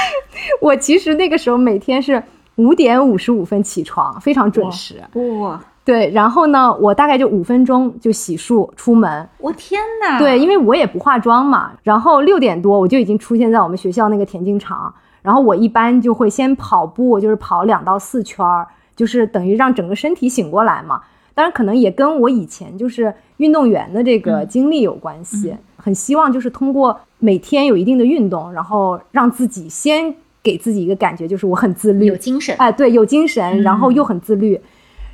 [0.60, 2.22] 我其实那个时候每天是
[2.56, 5.02] 五点五十五分起床，非常准时。
[5.40, 9.28] 哇，对，然后呢，我大概就五分钟就洗漱出门。
[9.38, 10.18] 我天哪！
[10.18, 11.72] 对，因为我也不化妆嘛。
[11.82, 14.92] 然后六点多我就已经出现在我们学校那个田径场。
[15.22, 18.66] 然后我一般就会先跑步，就是跑两到四圈儿，
[18.96, 21.00] 就是等于让整个身体醒过来嘛。
[21.34, 25.56] 当然，可能也跟我以前就是运动员的这个经历有关系。
[25.76, 30.14] 很希望就是通过每天有一定的运动，然后让自己先。
[30.44, 34.60] 给自己一个感觉，就是我很自律，有精神，哎，对，有精神，然后又很自律。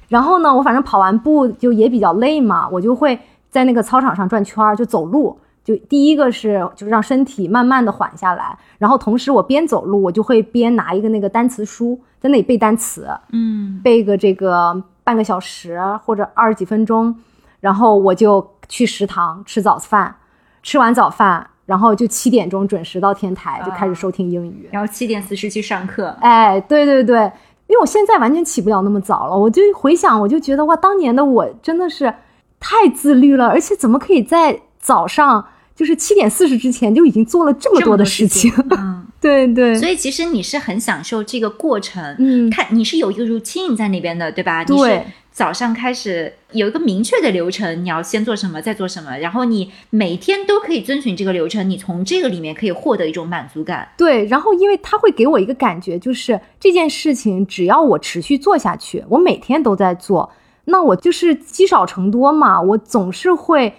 [0.09, 3.19] 然后呢，我反正跑完步就也比较累嘛，我就会
[3.51, 5.37] 在那个操场上转圈儿，就走路。
[5.63, 8.59] 就第一个是，就是让身体慢慢的缓下来。
[8.79, 17.17] 然后同时我边走路，我就会边拿一个那个单词书，在那里背单词，嗯，背个这个半个小时或者二十几分钟。
[17.61, 20.15] 然后我就去食堂吃早饭，
[20.63, 21.49] 吃完早饭。
[21.65, 24.69] 然后就七点钟准时到天台，就开始收听英语。
[24.71, 26.15] 然后七点四十去上课。
[26.21, 27.21] 哎，对对对，
[27.67, 29.37] 因为我现在完全起不了那么早了。
[29.37, 32.15] 我就回想，我就觉得哇，当年的我真的是
[32.61, 35.45] 太自律了，而且怎么可以在早上
[35.75, 38.53] 就是七点四十之前就已经做了这么多的事情？
[38.71, 39.75] 嗯，对对。
[39.75, 42.17] 所以其实你是很享受这个过程。
[42.19, 44.65] 嗯，看你是有一个 routine 在那边的，对吧？
[44.65, 45.05] 对。
[45.31, 53.87] 早上开始有一个明确的流程，你要先做什么，再做什么，然后你每天都可以遵循这个流程，你从这个里面可以获得一种满足感。
[53.97, 60.29] 对，然后因为它会给我一个感觉，就是这件事情只要我持续做下去，我每天都在做，
[60.65, 63.73] 那我就是积少成多嘛，我总是会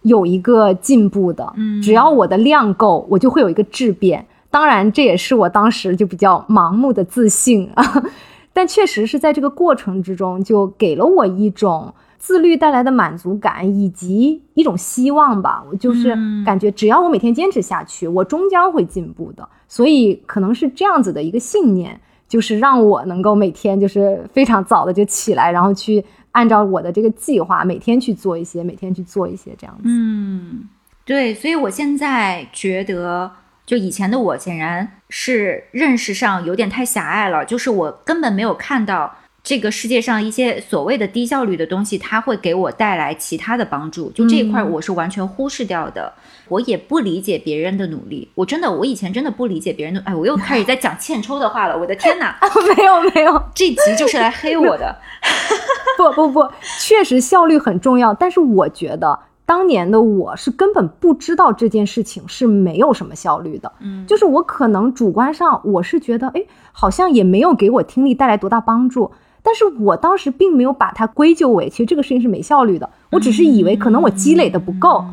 [0.00, 1.52] 有一个进步的。
[1.58, 4.26] 嗯，只要我的量够，我就会有一个质变。
[4.52, 7.82] 当然，这也是我当时就比较盲目的自信啊。
[8.52, 15.64] 但确实是在这个过程之中，就给了我一种自律带来的满足感，以及一种希望吧。
[15.70, 19.48] 我就是感觉，只要我每天坚持下去，我终将会进步的。
[19.68, 21.98] 所以可能是这样子的一个信念，
[22.28, 29.84] 就是让我能够每天就是非常早的就起来，然后去按照我的这个计划，每天去做一些，每天去做一些这样子。
[29.86, 30.68] 嗯，
[31.06, 31.32] 对。
[31.32, 33.30] 所以我现在觉得。
[33.64, 44.10] 就以前的我显然是认识上有点太狭隘了，就是我根本没有看到这个世界上一些所谓的低效率的东西，它会给我带来其他的帮助。
[44.10, 46.12] 就这一块我是完全忽视掉的，
[46.48, 48.28] 我也不理解别人的努力。
[48.34, 50.02] 我真的，我以前真的不理解别人的。
[50.04, 52.36] 哎，我又开始在讲欠抽的话了，我的天哪！
[52.76, 54.96] 没有没有，这集就是来黑我的。
[55.96, 56.48] 不不不，
[56.80, 59.18] 确实效率很重要，但是我觉得。
[59.52, 66.42] 当年的我是根本不知道这件事情是没有什么效率的，嗯，就是我可能主观上我是觉得，哎，
[66.72, 69.10] 好像也没有给我听力带来多大帮助，
[69.42, 75.04] 但是我当时并没有把它归咎为，其实这个事情是没效率的，我只是以为可能我积累的不够，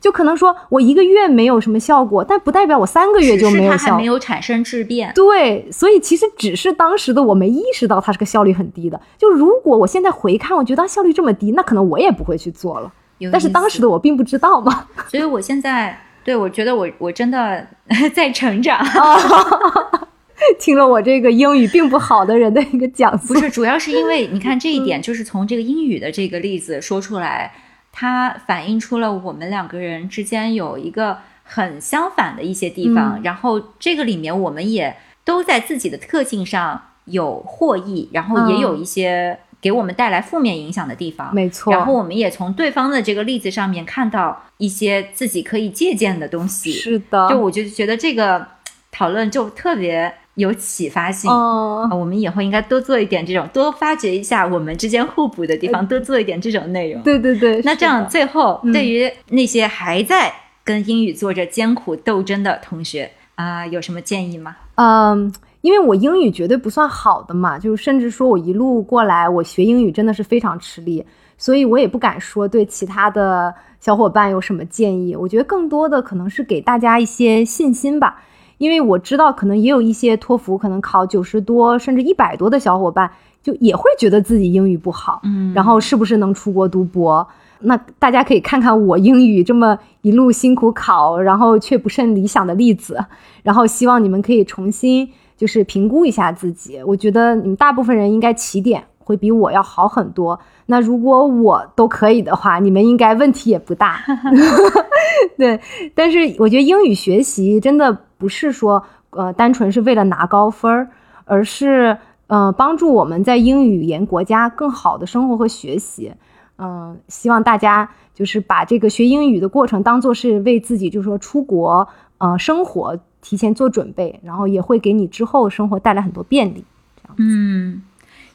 [0.00, 12.92] 就可能说我一个月没有什么效果，但不代表我三个月就没有效，还没有产生质变，对，所以其实只是当时的我没意识到它是个效率很低的，就如果我现在回看，我觉得效率这么低，那可能我也不会去做了。
[13.32, 17.66] 但是当时的我并不知道嘛，所以我现在对我觉得我我真的
[18.14, 18.84] 在成长。
[20.58, 27.52] 听了我这个英语并不好的人的一个讲述，不是主要是因为 你看这一点，就是从这个英语的这个例子说出来，
[27.92, 33.20] 它反映出了我们两个人之间有一个很相反的一些地方。
[33.22, 39.38] 然后这个里面我们也都在自己的特性上有获益，然后也有一些。
[39.60, 41.72] 给我们带来负面影响的地方，没错。
[41.72, 46.72] 然后我们也从对方的这个例子上面看到一些自己可以借鉴的东西。
[46.72, 48.46] 是的，就我就觉得这个
[48.90, 51.30] 讨论就特别有启发性。
[51.30, 57.02] 哦，我们以后应该多做一点这种，多发掘一下我们之间互补的地方，多做一点这种内容。
[57.02, 57.60] 对对对。
[57.62, 60.32] 那这样最后，对于那些还在
[60.64, 64.56] 跟英语做着艰苦斗争的同学啊，有什么建议吗？
[64.76, 65.30] 嗯。
[65.60, 71.04] 因为我英语绝对不算好的嘛，就是甚至说我一路过来，我学英语真的是非常吃力，
[71.36, 75.14] 所以我也不敢说对其他的小伙伴有什么建议。
[75.14, 78.22] 我觉得更多的可能是给大家一些信心吧，
[78.58, 83.10] 因为我知道可能也有一些托福可能考九十多甚至一百多的小伙伴，
[83.42, 87.26] 就也会觉得自己英语不好，嗯，然后是不是能出国读博？
[87.62, 93.04] 那大家可以看看我英语这么一路辛苦考，然后却不甚理想的例子，
[93.42, 95.06] 然后希望你们可以重新。
[95.40, 100.38] 就是评估一下自己，我觉得你们大部分人应该起点会比我要好很多。
[100.66, 104.02] 那如果我都可以的话，你们应该问题也不大。
[105.38, 105.58] 对，
[105.94, 110.90] 但是我觉得英语学习真的不是说呃单纯是为了拿高分儿，
[111.24, 116.12] 而是呃帮助我们在英语言国家更好的生活和学习。
[116.58, 121.88] 嗯，希望大家就是把这个学英语的过程当做是为自己，就是说出国
[122.18, 122.98] 呃生活。
[123.20, 126.64] 提前做准备，然后也会给你之后生活带来很多便利。
[126.96, 127.82] 这样，嗯，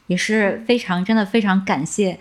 [0.06, 2.18] 也是非常真的非常感谢。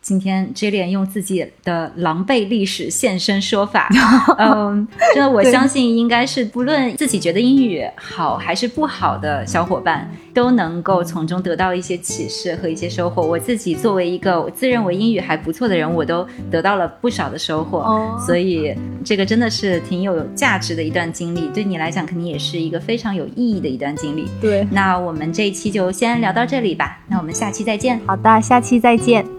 [0.00, 3.88] 今天 j i l l i a n 用自己的狼狈历史现身说法，
[4.38, 13.22] 嗯，真的，我相信应该是不论自己觉得英语好还是不好的小伙伴，都能够从中得到一些启示和一些收获。
[13.22, 18.74] 我自己作为一个自认为英语还不错的人，我都得到了不少的收获，所以
[19.04, 24.26] 这个真的是挺有价值的一段经历，对你来讲肯定也是一个非常有意义的一段经历。
[24.40, 28.00] 对，那我们这一期就先聊到这里吧，那我们下期再见。
[28.06, 29.37] 好的，下期再见。